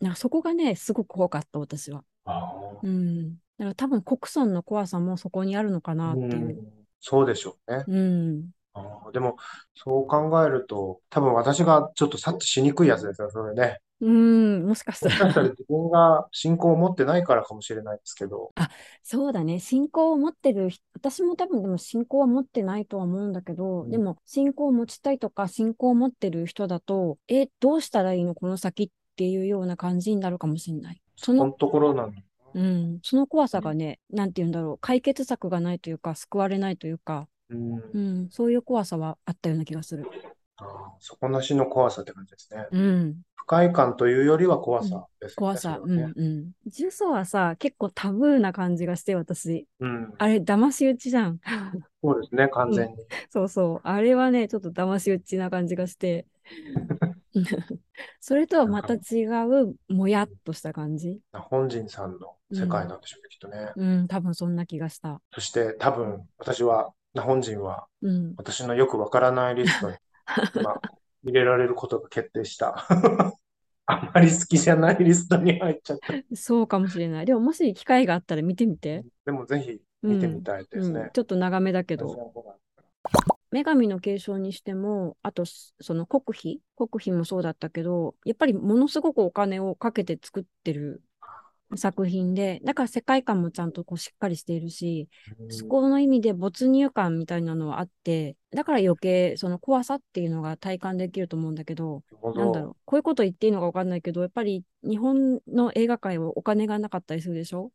[0.00, 2.04] なんかそこがね、すごく怖かった、私は。
[2.82, 3.34] うん。
[3.34, 6.48] だから多分、国村の怖さもそこにあるのかなっていう。
[6.50, 7.84] うそうでしょうね。
[7.88, 8.50] うん。
[8.74, 9.36] あでも、
[9.74, 13.80] そう考えると、多分私がちょっと察知しにくいやつですよ、それね。
[14.00, 15.30] うん、もしかしたら。
[15.30, 18.50] したら自分が信仰を持ってないからかもしれないですけど。
[18.54, 18.70] あ、
[19.02, 19.58] そうだね。
[19.60, 31.02] 信仰を持ってる、私も多分でも信仰は持ってないとは思うんだけど、うん、でも信仰を持ちたいとか信仰を持ってる人だと、え、どうしたらいいのこの先っていうような感じになるかもしれない。
[31.16, 32.12] そのところなの。
[32.52, 40.06] うん、その怖さがね、うん、なんて言うんだろう、解決策がないというか、救われないというか、うん、うん、そういう怖さはあったような気がする。
[40.62, 42.66] あ底なしの怖さって感じですね。
[42.70, 43.22] うん。
[43.34, 45.80] 不快感というよりは怖さです、ね、怖さ。
[45.82, 46.52] うんうん。
[46.66, 49.66] 重曹はさ、結構タブーな感じがして、私。
[49.80, 50.14] うん。
[50.18, 51.40] あれ、騙し討ちじゃん。
[52.02, 53.80] そうですね、完全に、うん、そうそう。
[53.82, 56.26] あれはね、ちょっと騙し討ちな感じがして。
[58.20, 61.20] それとはまた違う、もやっとした感じ？
[61.32, 63.72] 本人さんの世界なんでしょうね、うん、きっとね。
[63.76, 65.20] うん、多分そんな気がした。
[65.32, 69.96] そして多分、私は、本人は、うん、私のよくわからないリストに
[70.62, 70.80] まあ、
[71.24, 72.86] 入れられることが決定した。
[73.86, 76.36] あまり好きじゃないリストに入っちゃった。
[76.36, 77.26] そうかもしれない。
[77.26, 79.04] でも、もし機会があったら見てみて。
[79.24, 81.00] でも、ぜひ見てみたいですね。
[81.00, 82.32] うんうん、ちょっと長めだけど。
[83.52, 86.60] 女神の継承にしても、あと、その国費？
[86.76, 91.02] 国費もそうだったけど、やっぱりものすごくお金をかけて作ってる
[91.76, 95.08] 作品で、だから世界観もちゃんとこうしっかりしているし、
[95.48, 102.02] そこの意味で没入感みたいなのはあって、だから余計その怖さっていうのが体感できると思うんだけど、
[102.34, 107.70] なんだろう、こういうこと言っていいのか分かんないけど、やっぱり日本の映画界はお金がなかったりするでしょ？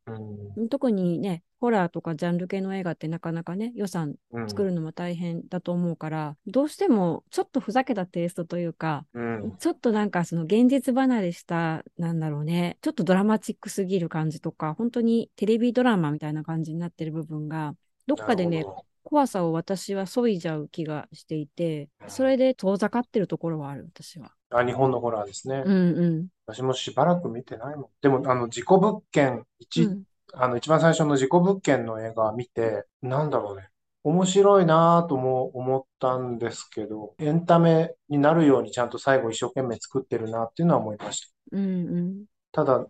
[0.58, 0.70] うん。
[0.70, 4.50] 特にね、ホラーとかジャンル系の映画ってなかなかね、予算うん。
[4.50, 9.56] 作るのも大変だと思うから、どうしてもちょっとふざけたテイストというか、うん。
[9.58, 17.76] ちょっとなんかその現実離れした、なんだろうね、ちょっとドラマチックすぎる感じとか、本当にテレビドラマみたいな感じになってる部分が、
[18.08, 18.66] どっかでね
[19.06, 24.32] 怖さを私は削いじゃう気がしていて、それで遠ざかってるところはある、私は。
[24.50, 25.62] どあ、日本のホラーですね。
[25.64, 26.28] うんうん。
[26.48, 27.86] 私もしばらく見てないもん。
[28.02, 30.04] でも、あの、事故物件、う一、ん、
[30.34, 33.70] あの、一番最初の事故物件の映画見て、なんだろうね。
[34.04, 41.28] 面白いなぁとも思ったんですけど、エンタメになるようにちゃんと最後一生懸命作ってるなっていうのは思いました。
[41.52, 42.26] うんうん。
[42.52, 42.86] ただ、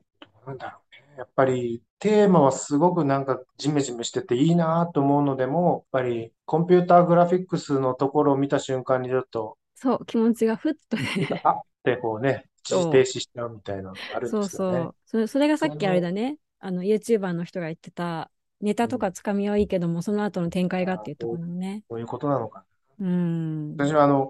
[0.46, 0.85] なんだろうね。
[1.18, 11.42] やっぱりテーマはすごくなんかジメジメしてていいなと思うのでも、やっぱりコンピューターグラフィックスのところを見た瞬間にちょっと、そう、気持ちがふっとね。
[11.44, 14.80] あってこうね、一そう時停止しちゃうみたいなのがあるんそうですよね。
[14.80, 14.96] そう。
[15.06, 16.38] それそれがさっきあれだね。
[16.60, 21.84] あの、YouTuber の人が言ってた、ネタとかつかみはいいけども、その後の展開がっていうところのね。
[21.90, 22.66] そういうことなのか
[23.00, 23.08] な。
[23.08, 23.76] うん。
[23.78, 24.30] 私はあの、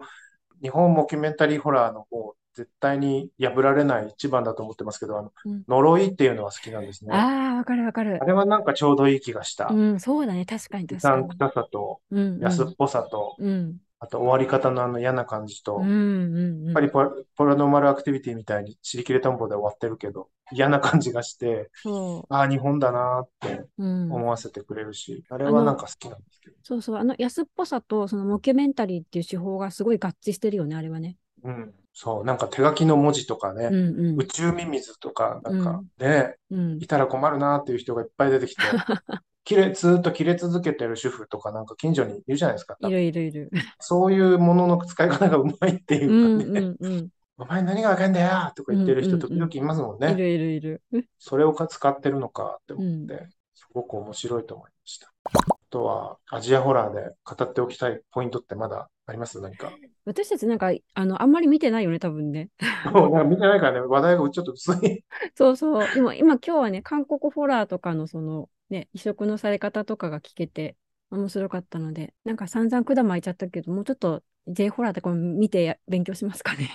[0.61, 7.13] 日本モキュメンタリーホラーの方、絶対に破られない一番だと思ってますけど、あの、うん呪いっていうのは好きなんですね。
[7.13, 8.25] ああ、わかるわかるあ。
[8.25, 9.67] れはなんかちょうどいい気がした。
[9.67, 10.45] うん、そうだね。
[10.45, 11.21] 確かにう確かに。
[11.21, 13.77] さんくささと、うん、安っぽさと、うん。
[13.99, 16.65] あと終わり方のあの嫌な感じと、うん、うん、うん。
[16.65, 17.03] やっぱりパ
[17.45, 23.69] ラノーマルアクティビティみたいに尻切れトンボで終わってるけど、嫌な感じがして、そああ、日本だなーってう。
[23.79, 24.11] うん。
[24.11, 26.55] 思わせてくれるし、あれはなんか好きなんですけど。
[26.61, 26.97] そうそう。
[26.97, 31.17] あの安っぽさと、そのモキュメンタリーっていう手法がすごい合致してるよね、あれはね。
[31.43, 31.73] うん。
[31.97, 34.25] そう、なんか手書きの文字とかね、うん、うん宇。
[34.25, 36.87] 宙ミミズとか、なんかうんね、うんい。
[36.87, 38.61] たら困るなーっていう人がいっぱい出てきて、
[39.45, 42.75] 切れ、ずーっと切れ続けてる主婦とかなんか近所にいるじゃないですか。
[42.81, 43.49] いるいるいる。
[43.79, 47.09] そういうものの使い方がうまいっていううん、かね、うん、うん。
[47.37, 50.11] お前何がわかんだよとか言ってる人うんうんうん時々いますもんね。
[50.11, 50.81] いるいるいる。
[51.19, 55.13] それをか使ってるのかって思っうんて、すごく面白いと思いました。
[55.25, 55.31] あ
[55.69, 59.39] とは、アジアホラーで語っておきたいポイントってまだあります？
[59.39, 59.71] 何か。
[60.05, 62.49] 私たちなんか、あの、あんまり見てないよね、多分ね。
[62.91, 65.03] もうなんか見てないからね、話題がちょっと薄い。
[65.35, 65.93] そうそう。
[65.93, 70.75] でも今今日はね、韓国ホラーとかのそのね、移植のされ方とかが聞けて
[71.11, 76.69] 面白かったので、なんか散々管巻いちゃったけど、もうちょっと J ホラーとかも見てや勉強しますかね。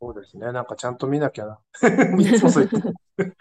[0.00, 1.58] そうですね、なんかちゃんと見なきゃな。
[2.18, 2.94] いつもそう言ってる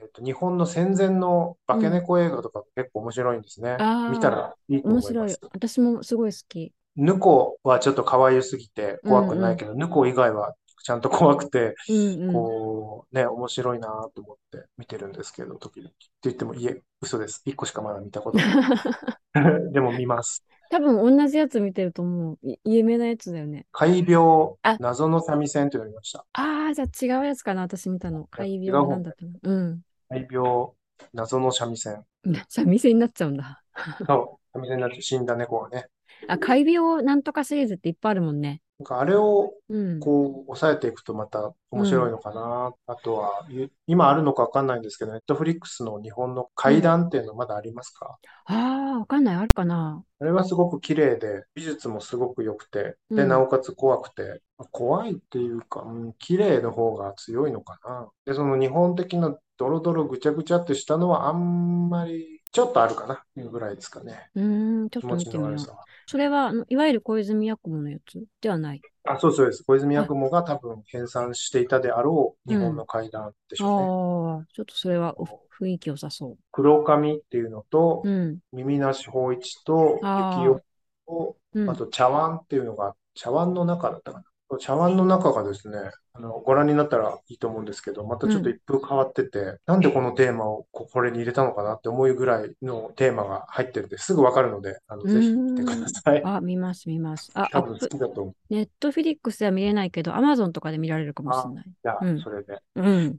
[0.00, 3.76] えっと、日本の戦前の化け猫映画とか結構面白いんですね。
[3.78, 5.40] あー見たらいいと面白い思います。。
[5.52, 6.72] 私もすごい好き。
[6.96, 12.32] ヌコはちょっと可愛すぎて怖くないけど、ヌコ以外はちゃんと怖くて、うんうん。
[12.32, 15.88] こう、ね、面白いなと思って見てるんですけど、時々。
[15.88, 17.42] って言っても、いえ、嘘です。
[17.46, 19.72] 一個しかまだ見たことない。
[19.72, 20.44] でも見ます。
[20.70, 22.38] 多分同じやつ見てると思う。
[22.42, 23.64] い有名なやつだよね。
[23.72, 26.26] 怪病あ、謎の三味線というのを見ました。
[26.34, 28.24] ああ、じゃあ違うやつかな、私見たの。
[28.24, 29.32] 怪病なんだったの。
[29.42, 29.80] うん。
[30.10, 30.68] 怪病、
[31.14, 32.04] 謎の三味線。
[32.48, 33.62] 三味線になっちゃうんだ。
[34.06, 35.86] そう、三味線になって死んだ猫がね。
[36.28, 38.60] あ、怪病なんとかシリーズっていっぱいあるもんね。
[38.80, 40.00] なんかあれをうん。
[40.00, 42.72] こう、抑えていくとまた面白いのかな。
[42.88, 48.18] あとは、ゆ今あるのかわかんないんですけど、ネットフリックスの日本の怪談っていうのまだありますか？
[48.46, 49.36] ああ、わかんない。
[49.36, 50.02] あるかな。
[50.18, 58.08] あれはすごく綺麗で、美術もすごく良くて、で、うんなおかつ怖くて、怖いっていうか、うん、綺麗の方が強いのかな。
[58.24, 64.30] で、その日本的なドロドロぐちゃぐちゃってしたのはあんまり、ちょっとあるかないうぐらいですかね。
[64.34, 65.66] うーん、ちょっと見てみよう。
[66.06, 68.82] それは、いわゆる小泉八雲のやつではない？
[69.04, 69.64] あ、そうそうです。
[69.64, 73.92] 小泉八雲が多分編纂していたであろう日本の怪談でしょうね。
[74.38, 75.26] ああ、ちょっとそれはお
[75.58, 78.40] 雰囲気良さそ黒髪っていうのとう。、うん。
[78.52, 80.64] 耳なし芳一と、あー幸男
[81.06, 84.24] と、うんあと茶碗っていうのが、茶碗の中だったかな。
[84.58, 85.78] 茶碗の中がですね、
[86.14, 96.22] あの、ご覧になったらいいと思うんですけど、またちょっと一風変わってて、なんでこのテーマをここれに入れたのかなって思うぐらいのテーマが入ってるんで、すぐわかるので、あの、ぜひ見てください。
[96.24, 97.30] あ、見ます、見ます。
[97.34, 98.34] あ、ア 多分好きだと思う。
[98.54, 101.64] ネットフィリックスでは見れないけど、アマゾンとかで見られるかもしれない。
[101.64, 102.60] じゃあうん、それで。
[102.76, 103.18] うん。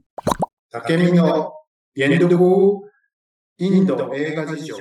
[0.70, 1.52] 竹見の
[1.96, 4.76] インド映画事情。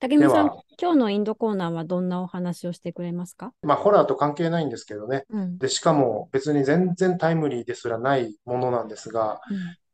[0.00, 0.50] 竹見さん
[0.80, 3.52] 今日のインドコーナーはどんなお話をしてくれますか？
[3.62, 5.24] まあ、ホラーと関係ないんですけどね。
[5.28, 5.58] うん。
[5.58, 9.40] で、しかも別に全然タイムリーですらないものなんですが、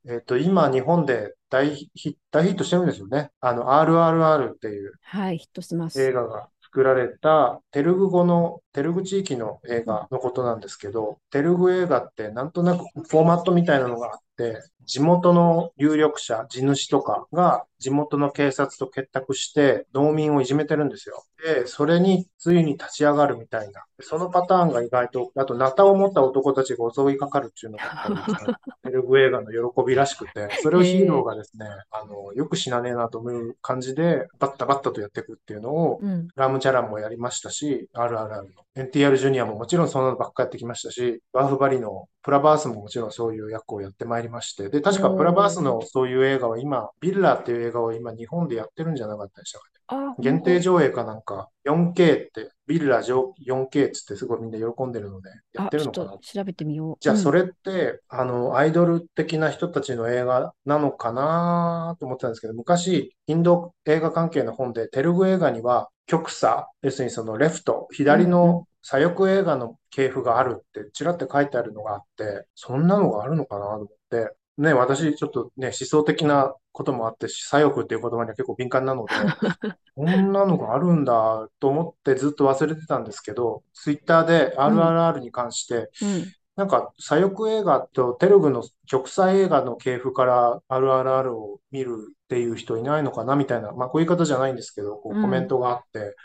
[0.04, 3.30] うんえっと、今日本で大ヒ、大ヒットしてるんですよね。
[3.40, 6.00] あの、RRR っていうはい、ヒットします。
[6.00, 21.24] 映画が作られたテルグ語の、テルグ地域の映画のことなんですけど、テルグ映画ってなんとなくフォーマットみたいなのがあって、地元の有力者、地主とかが地元の警察と結託して農民をいじめてるんですよ。
[21.44, 23.84] で、それについに立ち上がるみたいな。
[24.00, 28.54] そのパターンが意外と、あと、ナタを持った男たちが襲いかかるっていうのが、やっぱりですね
[28.84, 36.28] テレグ映画の喜びらしくて、 それをヒーローがですね、あの、よく死なねえなと思う感じで、バッタバッタとやっていくっていうのを、うん。
[36.36, 38.48] ラムチャランもやりましたし、RRR の。
[38.76, 49.80] NTR ジュニアももちろんそのばっかやってきましたし、バーフバリのプラバースももちろんそういう役をやってまいりまして、で、確かプラバースのそういう映画は今、ビッラーっていう映画を今日本でやってるんじゃなかったでしたかね。
[49.88, 56.20] あ、限定上映かなんか、4K って、ビッラー 4K っつってすごいみんな喜んでるので、やあ、ってるのかなちょっと。
[56.20, 56.98] 調べてみよう。
[57.00, 79.12] じゃあ、それ、れって、あの、アイドル的な人たちの映画なのかなと思ってたんですけど、昔、インド映画関係の本で、テルグ映画には、極左、要するにそのレフト、左うんうんの左翼映画の系譜があるって、ちらって書いてあるのがあって、そんなのがあるのかなと思って、ね、私、ちょっとね、思想的なこともあって、左翼っていう言葉には結構敏感なので、
[79.94, 86.24] こんなのがあるんだと思ってずっと忘れてたんですけど、ツイッターで RRR に関して、うん。
[86.56, 96.16] なんか左翼映画とテルグの極左映画の系譜から RRR を見るっていう人いないのかなみたいな、まあこういう方じゃないんですけど、こううんコメントがあって。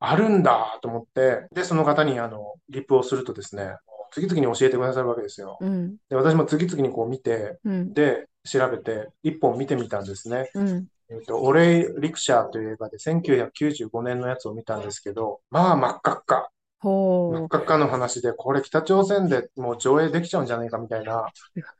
[0.00, 3.76] あるんだと思って、で、その方にあの、リプをするとですね、
[4.16, 5.58] 次々に教えてくださるわけですよ。
[5.60, 5.96] うん。
[6.08, 7.92] で、私も次々にこう見て、うん。
[7.92, 10.50] で、調べて、一本見てみたんですね。
[10.54, 10.86] うん。
[11.10, 16.50] えっと、オレイ・リクシャーという映画で1995年のやつを見たんですけど、まあ真っ赤っか。
[16.86, 21.26] ほ赤っかの話で、これ北朝鮮でもう上映できちゃうんじゃないかみたいな、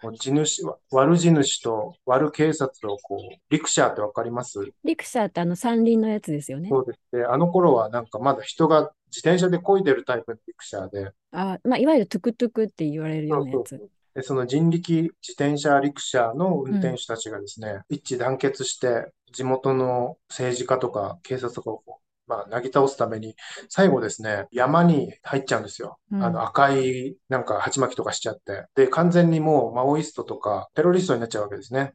[0.02, 4.58] もう地主、悪地主と悪警察をこう、リクシャーってわかります？
[4.60, 4.72] う。
[4.84, 6.68] リクシャーってあの三輪のやつですよね。
[6.68, 7.24] そうですね。
[7.24, 13.80] あの頃はなんかまだ人が自転車で漕いでるタイプのリクシャーで、あ、まあ、いわゆるトゥクトゥクって言われるようなやつ。
[14.14, 23.36] で、その人力自転車リクシャーの運転手たちがですね、一致団結して、地元の政治家とか警察とかをこう、まあ、なぎ倒すために、
[23.68, 25.98] 最後ですね、山に入っちゃうんですよ。
[26.12, 28.66] うんあの赤い、なんか鉢巻きとかしちゃって。
[28.74, 31.92] で、完全にもうマオイストとかテロリストになっちゃうわけですね。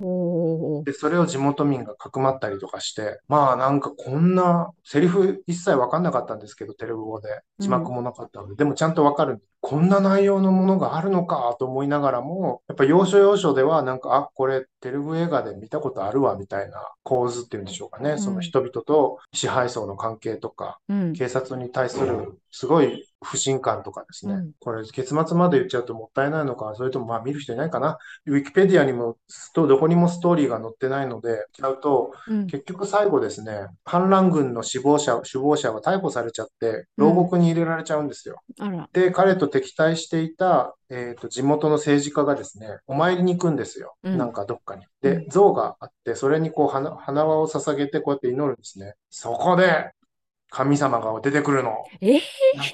[0.84, 7.30] で、それを地元民がかくまったりとかして、まあなんかこんな、セリフ一切わかんなかったんですけど、テレビ語で。
[7.60, 9.42] 字幕もなかったので、でもちゃんとわかる。
[9.62, 18.14] こんな内容のものがあるのかと思いながらも、やっぱ要所要所ではなんか、あ、これテレビ映画で見たことあるわみたいな構図っていうんでしょうかね。
[18.14, 21.14] んその人々と支配層の関係とか、うん。
[21.14, 24.34] 警察に対するすごい不信感とかですね。
[24.34, 27.98] うんこれ結末まで言っちゃうともったいないのか、それともまあ見る人いないかな。
[28.26, 32.48] ウィキペディアにもストどこにもストーリーが載ってないので、ちゃうと、うん。
[32.48, 38.42] 結局最後ですね、反乱軍の死亡者、首謀者は逮捕されちゃって、牢獄に入れられちゃうんですよ。
[38.60, 38.90] あら。
[38.94, 43.96] で、彼と敵対していた、えーと、地元の政治家がですね、お参りに行くんですよ。
[44.04, 44.84] うんなんかどっかに。
[44.84, 48.96] うで、像があって、それにこう花、花輪を捧げてこうやって祈るんですね。
[49.10, 49.92] そこで、
[50.52, 51.78] 神様が出てくるの。
[52.02, 52.20] え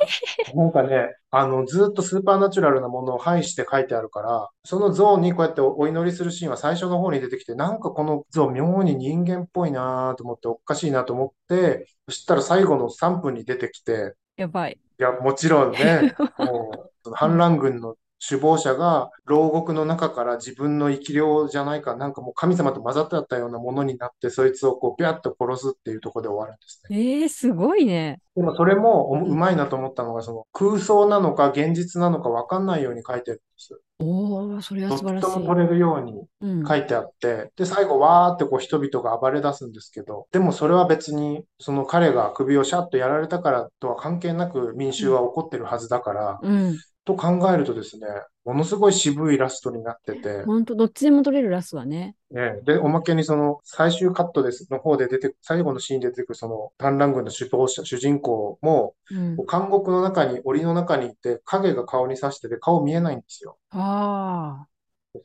[0.56, 14.80] なんかね、あの、ずっとスーパーナチュラルなものを排して書いてあるから、その像にこうやってお祈りするシーンは最初の方に出てきて、なんかこの像妙に人間っぽいなと思って、おかしいなと思って、そしたら最後の3分に出てきて、やばい。
[15.00, 27.22] いや、もちろんね、 もう、反乱軍の首謀者が牢獄の中から自分の生き量じゃないか、なんかもう神様と混ざってあったようなものになって、そいつをこう、ビャッと殺すっていうところで終わるんですね。
[27.22, 28.20] えー、すごいね。
[28.36, 33.80] でもそれもおうんうまいなと思ったのが、その空想なのか現実なのか分かんないように書いてるんです。
[34.00, 35.28] おお、それは素晴らしい。
[35.28, 36.68] ちとも取れるようにうん。
[36.68, 46.78] 書いてあって、で、最後わーってこう人々が暴れ出すんですけど、でもそれは別に、その彼が首をシャッとやられたからとは関係なく民衆は怒ってるはずだから、うん。
[47.08, 48.06] と考えるとですね、
[48.44, 52.16] ものすごい渋いラストになってて、本当どっちでも取れるラスはね。
[52.32, 59.36] ね、で、おまけにその最終カットですの方で出てく最後のシーンで出てくるその反乱軍の首謀者、主人公も、うん。
[59.38, 63.58] 監獄の中に、檻の中にいて、影が顔に刺してて、顔見えないんですよ。
[63.72, 64.68] ああ。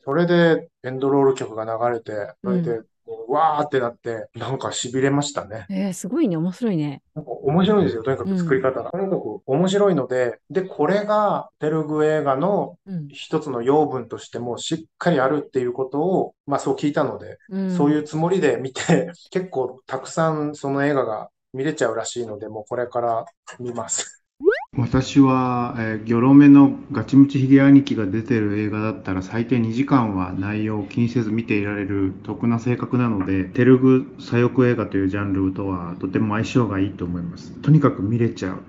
[0.05, 5.65] それで、エンドロール曲が流れて、それでう、もうわーってなって、なんか痺れましたね。
[5.69, 6.37] えー、すごいね。
[6.37, 7.01] 面白いね。
[7.15, 8.91] なんか面白いんですよ、とにかく作り方が。
[8.91, 13.07] とにかく面白いので、で、これがテルグ映画のうん。
[13.09, 17.75] 一つの養分としてもしっかりあるっていうことを、まあそう聞いたので、うん。
[17.75, 23.25] そういうつもりで見て、 結構たくさんその映画が見れちゃうらしいので、もうこれから
[23.59, 24.22] 見ます。
[24.75, 37.51] 私は、えーギョロメのガチムチヒゲ兄貴が出てる映画だったら最低2時間は内容を気にせず見ていられる得な性格なので、テルグ左翼映画というジャンルとはとても相性がいいと思います。
[37.61, 38.63] とにかく見れちゃう。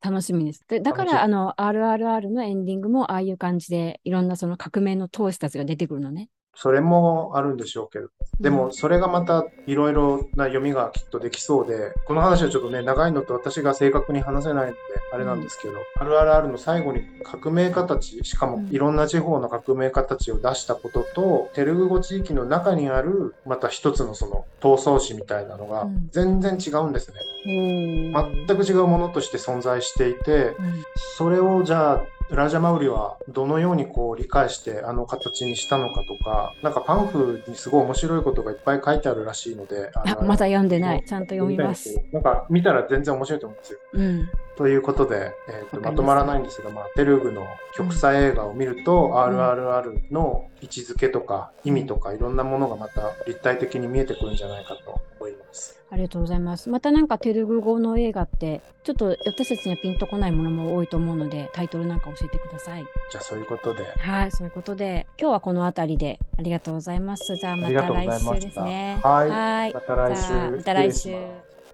[0.00, 0.64] 楽しみです。
[0.68, 6.30] で、だから、あの、RRR のエンディングも、ああいう感じで、いろんなその革命の闘士たちが出てくるのね。
[6.56, 8.08] それもあるんでしょうけど。
[8.40, 14.78] でも、それがまたいろいろな読みがきっとできそうで、この話はちょっとね、長いのと私が正確に話せないので、
[15.12, 26.08] あれなんですけど、RRR の最後に革命家たち、しかもいろんな地方の革命家たちを出したことと、テルグ語地域の中にある、また一つのその闘争史みたいなのがうん。
[26.10, 27.16] 全然違うんですね。
[27.46, 30.84] うん全く違うものとして存在していて、うん。
[31.16, 41.04] それをじゃあ、ラージャマウリはどのようにこう理解してあの形にしたのかとか、なんかパンフにすごい面白いことがいっぱい書いてあるらしいので、あのあまだ読んでない。
[41.04, 42.00] ちゃんと読みます。。
[42.12, 43.78] なんか見たら全然面白いと思うんですよ。
[43.96, 44.30] うん。
[44.56, 55.76] ということで、えーとわかりまとまらないんですが、まあ、テルグの極彩映画を見ると、RRR の位置づけとか意味とかいろんなものがまた立体的に見えてくるんじゃないかと思います。
[55.90, 56.68] ありがとうございます。
[56.68, 62.84] またなんかテルグ語の映画って、ちょっと私たちにはピンとこないものも多いと思うので、タイトルなんか教えてください。
[63.10, 67.36] じゃあそういうことで、はい、そういうことで、今日はこの辺りでありがとうございます。
[67.36, 68.98] じゃあまた来週ですね。
[69.02, 71.45] はいはいまた来週また来週。